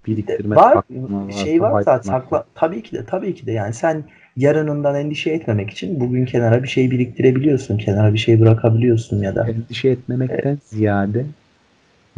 Biriktirme, 0.06 0.56
var 0.56 0.72
saklama 0.74 1.32
şey 1.32 1.60
var 1.60 1.82
zaten 1.82 2.10
sakla 2.10 2.44
tabii 2.54 2.82
ki 2.82 2.96
de 2.96 3.04
tabii 3.04 3.34
ki 3.34 3.46
de 3.46 3.52
yani 3.52 3.74
sen 3.74 4.04
yarınından 4.36 4.94
endişe 4.94 5.30
etmemek 5.30 5.70
için 5.70 6.00
bugün 6.00 6.24
kenara 6.24 6.62
bir 6.62 6.68
şey 6.68 6.90
biriktirebiliyorsun 6.90 7.78
kenara 7.78 8.12
bir 8.12 8.18
şey 8.18 8.40
bırakabiliyorsun 8.40 9.22
ya 9.22 9.34
da 9.34 9.48
Endişe 9.48 9.88
etmemekten 9.88 10.58
ziyade 10.64 11.24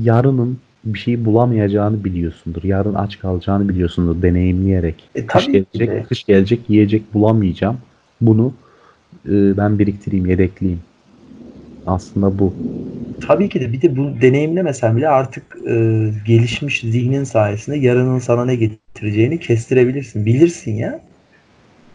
yarının 0.01 0.59
bir 0.85 0.99
şey 0.99 1.25
bulamayacağını 1.25 2.05
biliyorsundur. 2.05 2.65
Yarın 2.65 2.95
aç 2.95 3.19
kalacağını 3.19 3.69
biliyorsundur 3.69 4.23
deneyimleyerek. 4.23 5.11
E, 5.15 5.27
kış 5.27 5.47
gelecek, 5.47 5.89
de. 5.89 6.03
kış 6.09 6.25
gelecek 6.25 6.61
yiyecek 6.69 7.15
bulamayacağım. 7.15 7.79
Bunu 8.21 8.53
e, 9.29 9.57
ben 9.57 9.79
biriktireyim, 9.79 10.27
yedekleyeyim. 10.27 10.81
Aslında 11.87 12.39
bu. 12.39 12.55
tabii 13.21 13.49
ki 13.49 13.61
de 13.61 13.73
bir 13.73 13.83
de 13.83 13.97
bu 13.97 14.21
deneyimlemesen 14.21 14.97
bile 14.97 15.09
artık 15.09 15.57
e, 15.67 15.75
gelişmiş 16.27 16.81
zihnin 16.81 17.25
sayesinde 17.25 17.77
yarının 17.77 18.19
sana 18.19 18.45
ne 18.45 18.55
getireceğini 18.57 19.41
kestirebilirsin 19.41 20.27
bilirsin 20.27 20.73
ya. 20.73 21.01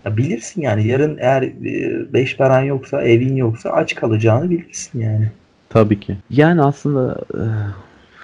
Ya 0.06 0.17
bilirsin 0.17 0.62
yani 0.62 0.88
yarın 0.88 1.17
eğer 1.19 1.41
e, 1.41 2.13
beş 2.13 2.38
paran 2.38 2.63
yoksa 2.63 3.02
evin 3.02 3.36
yoksa 3.36 3.69
aç 3.69 3.95
kalacağını 3.95 4.50
bilirsin 4.50 5.00
yani. 5.00 5.32
Tabii 5.69 6.00
ki. 6.00 6.17
Yani 6.30 6.62
aslında 6.62 7.21
e, 7.34 7.43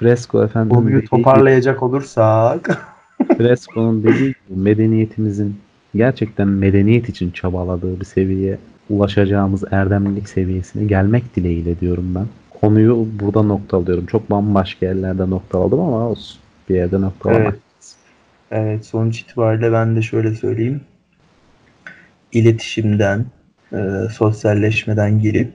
Fresco 0.04 0.44
efendim 0.44 0.76
Konuyu 0.76 1.06
toparlayacak 1.06 1.84
olursak 1.84 2.86
Fresco'nun 3.38 4.04
dediği 4.04 4.28
gibi 4.28 4.36
medeniyetimizin 4.60 5.56
gerçekten 5.96 6.48
medeniyet 6.48 7.10
için 7.10 7.32
çabaladığı 7.32 8.00
bir 8.00 8.06
seviyeye 8.06 8.58
ulaşacağımız 8.90 9.64
erdemlilik 9.72 10.30
seviyesine 10.30 10.86
gelmek 10.86 11.36
dileğiyle 11.36 11.80
diyorum 11.80 12.16
ben. 12.16 12.26
Konuyu 12.62 13.08
burada 13.20 13.42
noktalıyorum. 13.42 14.06
Çok 14.06 14.32
bambaşka 14.32 14.86
yerlerde 14.86 15.30
noktaladım 15.30 15.80
ama 15.80 15.98
olsun. 15.98 16.40
Bir 16.70 16.76
yerde 16.76 17.02
noktalamak. 17.02 17.42
Evet. 17.42 17.60
Evet 18.52 18.86
sonuç 18.86 19.20
itibariyle 19.20 19.72
ben 19.72 19.96
de 19.96 20.02
şöyle 20.02 20.36
söyleyeyim. 20.36 20.82
İletişimden, 22.32 23.26
e, 23.74 23.78
sosyalleşmeden 24.12 25.20
girip 25.20 25.54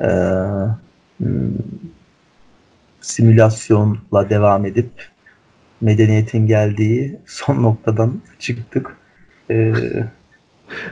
e, 0.00 0.08
hmm, 1.18 1.48
simülasyonla 3.06 4.30
devam 4.30 4.66
edip 4.66 4.90
medeniyetin 5.80 6.46
geldiği 6.46 7.16
son 7.26 7.62
noktadan 7.62 8.12
çıktık. 8.38 8.96
E, 9.50 9.72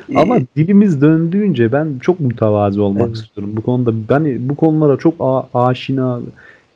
Ama 0.16 0.37
e, 0.37 0.46
dilimiz 0.57 1.00
döndüğünce 1.00 1.72
ben 1.72 1.98
çok 2.03 2.20
mütevazi 2.20 2.81
olmak 2.81 3.07
Evet. 3.07 3.16
istiyorum. 3.16 3.57
Bu 3.57 3.62
konuda 3.62 3.92
ben 4.09 4.48
bu 4.48 4.57
konulara 4.57 4.96
çok 4.96 5.14
a- 5.20 5.48
aşina 5.55 6.20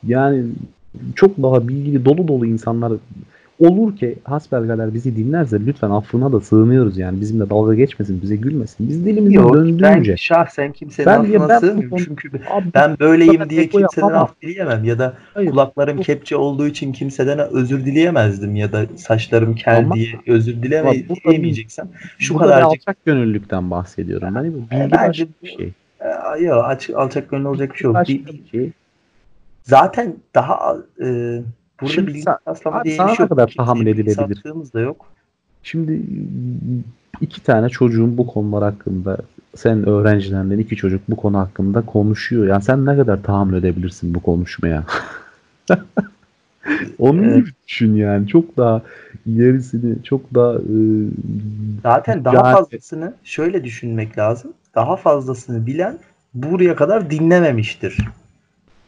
yani 0.07 0.43
çok 1.15 1.37
daha 1.37 1.67
bilgili 1.67 2.05
dolu 2.05 2.27
dolu 2.27 2.45
insanlar 2.45 2.93
olur 3.59 3.95
ki 3.97 4.15
hasbelkader 4.23 4.93
bizi 4.93 5.15
dinlerse 5.15 5.59
lütfen 5.65 5.89
affına 5.89 6.31
da 6.31 6.41
sığınıyoruz 6.41 6.97
yani 6.97 7.21
bizimle 7.21 7.49
dalga 7.49 7.73
geçmesin 7.75 8.21
bize 8.21 8.35
gülmesin. 8.35 8.89
Biz 8.89 9.05
dilimizden 9.05 9.41
yok, 9.41 9.55
ben 9.55 9.79
döndüğünce 9.79 10.17
şahsen 10.17 10.71
kimsenin 10.71 11.05
Ben- 11.07 11.11
ya 11.13 11.19
aklına 11.19 11.49
ben 11.49 11.59
sığmıyorum 11.59 11.97
çünkü 12.05 12.29
Abi, 12.49 12.65
ben 12.73 12.99
böyleyim 12.99 13.49
diye 13.49 13.67
kimseden 13.69 14.01
yapamam. 14.03 14.23
af 14.23 14.41
dileyemem 14.41 14.83
ya 14.83 14.99
da 14.99 15.13
hayır, 15.33 15.49
kulaklarım 15.51 15.97
bu- 15.97 16.01
kepçe 16.01 16.35
olduğu 16.35 16.67
için 16.67 16.91
kimseden 16.91 17.39
özür 17.51 17.85
dileyemezdim 17.85 18.55
ya 18.55 18.71
da 18.71 18.85
saçlarım 18.95 19.55
kel 19.55 19.77
Ama- 19.77 19.95
diye 19.95 20.07
özür 20.27 20.63
dileyemeyeceksem 20.63 21.87
şu 22.17 22.37
kadarcık 22.37 22.65
alçak 22.65 23.05
gönüllülükten 23.05 23.71
bahsediyorum. 23.71 24.35
Yani 24.35 24.53
bu 24.53 24.57
bilgi 24.57 24.91
bence 24.91 24.91
başka 24.93 25.25
bu- 25.25 25.45
bir 25.45 25.49
şey. 25.57 25.71
e, 26.39 26.43
yok 26.43 26.65
alçak 26.95 27.29
gönüllü 27.29 27.47
olacak 27.47 27.71
bir 27.73 27.77
şey 27.77 27.85
yok. 27.91 27.97
Bir- 28.07 28.25
bir 28.25 28.41
şey. 28.51 28.69
zaten 29.63 30.15
daha 30.35 30.77
e, 31.03 31.39
burada 31.81 31.93
Şimdi 31.93 32.07
bilgi 32.07 32.25
taslama 32.45 32.83
diye 32.83 32.95
sana 32.95 33.07
bir 33.07 33.11
ne 33.11 33.15
şey 33.15 33.23
yok. 33.23 33.29
kadar 33.29 33.53
tahammül 33.57 33.87
edilebilir? 33.87 34.43
da 34.73 34.79
yok. 34.79 35.05
Şimdi 35.63 36.01
iki 37.21 37.43
tane 37.43 37.69
çocuğun 37.69 38.17
bu 38.17 38.27
konular 38.27 38.63
hakkında 38.63 39.17
sen 39.55 39.89
öğrencilerinden 39.89 40.57
iki 40.59 40.75
çocuk 40.75 41.01
bu 41.09 41.15
konu 41.15 41.37
hakkında 41.37 41.81
konuşuyor. 41.81 42.47
Yani 42.47 42.61
sen 42.63 42.85
ne 42.85 42.95
kadar 42.97 43.23
tahammül 43.23 43.57
edebilirsin 43.57 44.13
bu 44.13 44.19
konuşmaya? 44.19 44.83
Onun 46.99 47.23
Evet. 47.23 47.35
gibi 47.35 47.49
düşün 47.67 47.95
yani. 47.95 48.27
Çok 48.27 48.57
daha 48.57 48.81
ilerisini, 49.25 50.03
çok 50.03 50.33
daha 50.35 50.53
e, 50.55 50.75
Zaten 51.83 52.25
daha 52.25 52.35
Yani- 52.35 52.55
fazlasını 52.55 53.13
şöyle 53.23 53.63
düşünmek 53.63 54.17
lazım. 54.17 54.53
Daha 54.75 54.95
fazlasını 54.95 55.65
bilen 55.67 55.99
buraya 56.33 56.75
kadar 56.75 57.09
dinlememiştir. 57.11 57.97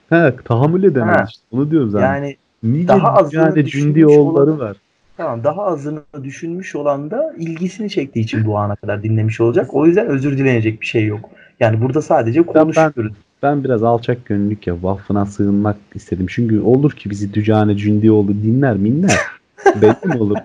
he, 0.10 0.34
tahammül 0.45 0.84
edemez. 0.84 1.30
İşte. 1.30 1.43
Onu 1.51 1.71
diyorum 1.71 1.89
zaten. 1.89 2.06
Yani 2.15 2.36
Nice 2.63 2.88
daha 2.88 3.13
azını 3.13 3.65
cündi 3.65 4.06
oğulları 4.06 4.52
olan- 4.52 4.60
var. 4.60 4.78
Tamam 5.17 5.43
daha 5.43 5.65
azını 5.65 6.00
düşünmüş 6.24 6.76
olan 6.76 7.12
da 7.12 7.34
ilgisini 7.38 7.89
çektiği 7.89 8.19
için 8.19 8.45
bu 8.45 8.58
ana 8.58 8.76
kadar 8.76 9.04
dinlemiş 9.04 9.41
olacak. 9.41 9.74
O 9.74 9.86
yüzden 9.86 10.08
özür 10.08 10.38
dilenecek 10.38 10.82
bir 10.82 10.86
şey 10.86 11.06
yok. 11.06 11.30
Yani 11.60 11.82
burada 11.82 12.02
sadece 12.02 12.41
konuşuyoruz. 12.43 13.13
Ben 13.43 13.63
biraz 13.63 13.84
alçak 13.84 14.26
gönüllük 14.26 14.67
ya 14.67 14.76
affına 14.88 15.26
sığınmak 15.26 15.78
istedim. 15.95 16.26
Çünkü 16.30 16.60
olur 16.62 16.91
ki 16.91 17.10
bizi 17.10 17.34
Dücane 17.34 17.78
Cündioğlu 17.78 18.28
dinler 18.28 18.78
minler. 18.78 19.19
Belli 19.82 20.08
mi 20.16 20.18
olur? 20.22 20.38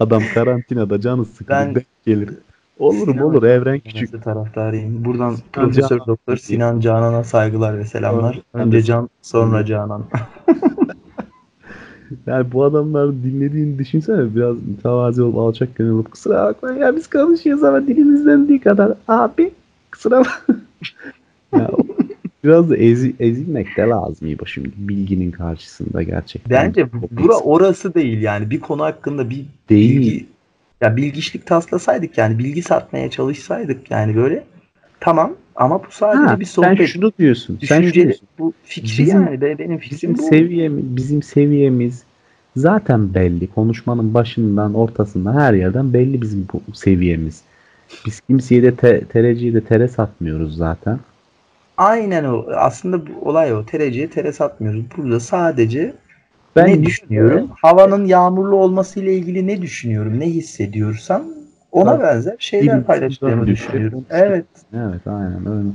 Adam 0.00 0.22
karantinada 0.34 1.00
canı 1.00 1.24
sıkılır 1.24 1.58
Ben- 1.74 1.74
gelir. 2.06 2.30
Olur 2.78 3.08
mu 3.08 3.24
olur 3.24 3.42
evren 3.42 3.78
küçük. 3.80 4.24
Taraftarıyım. 4.24 5.04
Buradan 5.04 5.30
Sinan 5.34 5.50
Profesör. 5.52 5.98
Doktor 6.06 6.36
Sinan 6.36 6.80
Canan'a 6.80 7.24
saygılar 7.24 7.78
ve 7.78 7.84
selamlar. 7.84 8.34
Evet. 8.54 8.66
Önce 8.66 8.82
Can 8.82 9.08
sonra 9.22 9.64
Canan. 9.64 10.04
Yani 12.26 12.52
bu 12.52 12.64
adamlar 12.64 13.12
dinlediğini 13.12 13.78
düşünsene 13.78 14.34
biraz 14.34 14.56
mütevazi 14.66 15.22
olup 15.22 15.38
alçak 15.38 15.76
gönüllü 15.76 15.92
olup 15.92 16.10
kusura 16.10 16.44
bakmayın 16.44 16.78
ya 16.78 16.96
biz 16.96 17.06
konuşuyoruz 17.06 17.64
ama 17.64 17.86
dilimizden 17.86 18.48
bir 18.48 18.60
kadar 18.60 18.92
abi 19.08 19.50
kusura 19.92 20.18
bakma. 20.18 20.56
ya, 21.52 21.70
biraz 22.44 22.70
da 22.70 22.76
ezi, 22.76 23.14
ezilmek 23.20 23.76
de 23.76 23.82
lazım 23.82 24.28
bu 24.40 24.46
şimdi 24.46 24.70
bilginin 24.76 25.30
karşısında 25.30 26.02
gerçekten. 26.02 26.66
Bence 26.66 26.88
bura 26.92 27.38
orası 27.38 27.94
değil 27.94 28.22
yani. 28.22 28.50
Bir 28.50 28.60
konu 28.60 28.82
hakkında 28.82 29.30
bir 29.30 29.44
değil. 29.68 30.00
bilgi 30.00 30.26
ya 30.80 30.96
bilgiçlik 30.96 31.46
taslasaydık 31.46 32.18
yani 32.18 32.38
bilgi 32.38 32.62
satmaya 32.62 33.10
çalışsaydık 33.10 33.90
yani 33.90 34.16
böyle 34.16 34.44
tamam 35.00 35.32
ama 35.58 35.78
bu 35.82 35.86
sadece 35.90 36.22
Ha, 36.26 36.40
bir 36.40 36.44
sen 36.44 36.62
sohbet. 36.74 36.88
şunu 36.88 37.12
diyorsun. 37.18 37.58
Sen 37.68 37.82
şunu 37.82 37.92
diyorsun. 37.94 38.28
bu 38.38 38.52
fikri 38.64 38.88
Bizim- 39.02 39.22
yani 39.22 39.40
be, 39.40 39.58
benim 39.58 39.78
fikrim 39.78 40.14
Bizim 40.14 40.18
bu. 40.18 40.22
seviyemiz, 40.22 40.96
bizim 40.96 41.22
seviyemiz 41.22 42.02
zaten 42.56 43.14
belli. 43.14 43.46
Konuşmanın 43.46 44.14
başından, 44.14 44.74
ortasından 44.74 45.40
her 45.40 45.54
yerden 45.54 45.92
belli 45.92 46.22
bizim 46.22 46.46
bu 46.52 46.74
seviyemiz. 46.74 47.40
Biz 48.06 48.20
kimseye 48.20 48.62
de 48.62 48.74
te, 48.74 49.00
tereciye 49.00 49.54
de 49.54 49.60
tere 49.64 49.88
satmıyoruz 49.88 50.56
zaten. 50.56 50.98
Aynen 51.76 52.24
o. 52.24 52.46
Aslında 52.56 53.06
bu 53.06 53.28
olay 53.28 53.54
o. 53.54 53.66
Tereciye 53.66 54.10
tere 54.10 54.32
satmıyoruz. 54.32 54.82
Burada 54.96 55.20
sadece 55.20 55.94
Ben 56.56 56.66
ne 56.66 56.86
düşünüyorum? 56.86 57.48
Havanın 57.62 58.04
yağmurlu 58.06 58.56
olması 58.56 59.00
ile 59.00 59.14
ilgili 59.14 59.46
ne 59.46 59.62
düşünüyorum? 59.62 60.20
Ne 60.20 60.26
hissediyorsam 60.26 61.22
ona 61.72 61.90
Tabii. 61.90 62.02
benzer 62.02 62.36
şeyler 62.38 62.84
paylaştığımı 62.84 63.46
düşün. 63.46 63.66
düşünüyorum. 63.72 64.04
Evet. 64.10 64.46
Evet 64.74 65.06
aynen 65.06 65.46
öyle. 65.46 65.68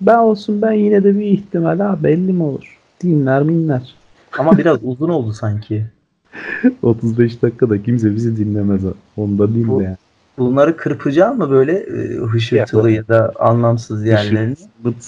Ben 0.00 0.18
olsun 0.18 0.62
ben 0.62 0.72
yine 0.72 1.04
de 1.04 1.18
bir 1.18 1.24
ihtimal 1.24 1.78
ha 1.78 1.98
belli 2.02 2.32
mi 2.32 2.42
olur? 2.42 2.78
Dinler 3.02 3.42
minler. 3.42 3.94
Ama 4.38 4.58
biraz 4.58 4.78
uzun 4.84 5.08
oldu 5.08 5.32
sanki. 5.32 5.86
35 6.82 7.42
dakikada 7.42 7.82
kimse 7.82 8.14
bizi 8.14 8.36
dinlemez. 8.36 8.80
Onu 9.16 9.38
da 9.38 9.48
dinle 9.54 9.68
Bu- 9.68 9.82
yani. 9.82 9.96
Bunları 10.38 10.76
kırpacağım 10.76 11.38
mı 11.38 11.50
böyle 11.50 11.72
e, 11.72 12.16
hışırtılı 12.16 12.90
ya 12.90 13.08
da 13.08 13.32
anlamsız 13.38 14.06
yerlerini? 14.06 14.54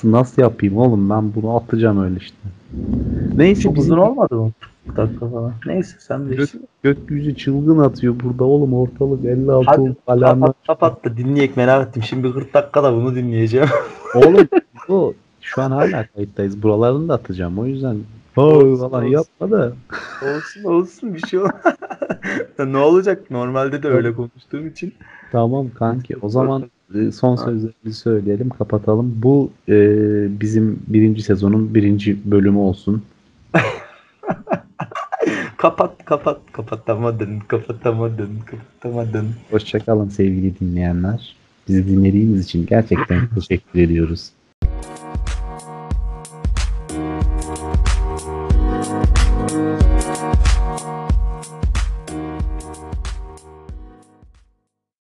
Nasıl 0.05 0.43
yapayım 0.43 0.77
oğlum 0.77 1.11
ben 1.11 1.35
bunu 1.35 1.57
atacağım 1.57 2.03
öyle 2.05 2.17
işte. 2.17 2.37
Neyse 3.37 3.63
Çok 3.63 3.77
bizim 3.77 3.93
uzun 3.93 3.99
olmadı 4.03 4.35
mı? 4.35 4.51
40 4.89 4.97
dakika 4.97 5.29
falan. 5.29 5.53
Neyse 5.67 5.97
sen 5.99 6.31
bilirsin. 6.31 6.69
gökyüzü 6.83 7.37
çılgın 7.37 7.79
atıyor 7.79 8.15
burada 8.25 8.45
oğlum 8.45 8.75
ortalık 8.75 9.25
56 9.25 9.71
Hadi 9.71 9.95
kapat, 10.07 10.55
kapat 10.67 11.05
da 11.05 11.17
dinleyek 11.17 11.57
merak 11.57 11.89
ettim. 11.89 12.03
Şimdi 12.03 12.33
40 12.33 12.55
dakikada 12.55 12.93
bunu 12.93 13.15
dinleyeceğim. 13.15 13.69
Oğlum 14.15 14.49
bu 14.89 15.15
şu 15.41 15.63
an 15.63 15.71
hala 15.71 16.07
kayıttayız. 16.07 16.63
Buralarını 16.63 17.09
da 17.09 17.15
atacağım. 17.15 17.59
O 17.59 17.67
yüzden 17.67 17.97
Olsun, 18.37 18.67
Oy 18.67 18.79
falan 18.79 19.05
olsun. 19.05 19.13
yapma 19.13 19.51
da. 19.51 19.73
olsun 20.23 20.65
olsun 20.65 21.15
bir 21.15 21.21
şey 21.21 21.39
olmaz. 21.39 21.53
Ya 22.59 22.65
ne 22.65 22.77
olacak? 22.79 23.31
Normalde 23.31 23.83
de 23.83 23.89
öyle 23.89 24.15
konuştuğum 24.15 24.67
için. 24.67 24.95
Tamam 25.33 25.67
kanki. 25.75 26.17
O 26.23 26.29
zaman 26.29 26.71
e, 26.95 27.13
son 27.13 27.37
sözlerimizi 27.37 27.99
söyleyelim. 28.01 28.49
Kapatalım. 28.49 29.15
Bu 29.23 29.51
e, 29.69 29.75
bizim 30.41 30.81
birinci 30.87 31.23
sezonun 31.23 31.75
birinci 31.75 32.31
bölümü 32.31 32.59
olsun. 32.59 33.03
Kapat 35.59 36.05
kapat 36.05 36.39
kapatamadın 36.53 37.41
kapatamadın 37.41 38.39
kapatamadın. 38.47 39.35
Hoşçakalın 39.51 40.09
sevgili 40.09 40.61
dinleyenler. 40.61 41.37
Bizi 41.69 41.87
dinlediğiniz 41.87 42.45
için 42.45 42.67
gerçekten 42.67 43.29
teşekkür 43.35 43.81
ediyoruz. 43.81 44.31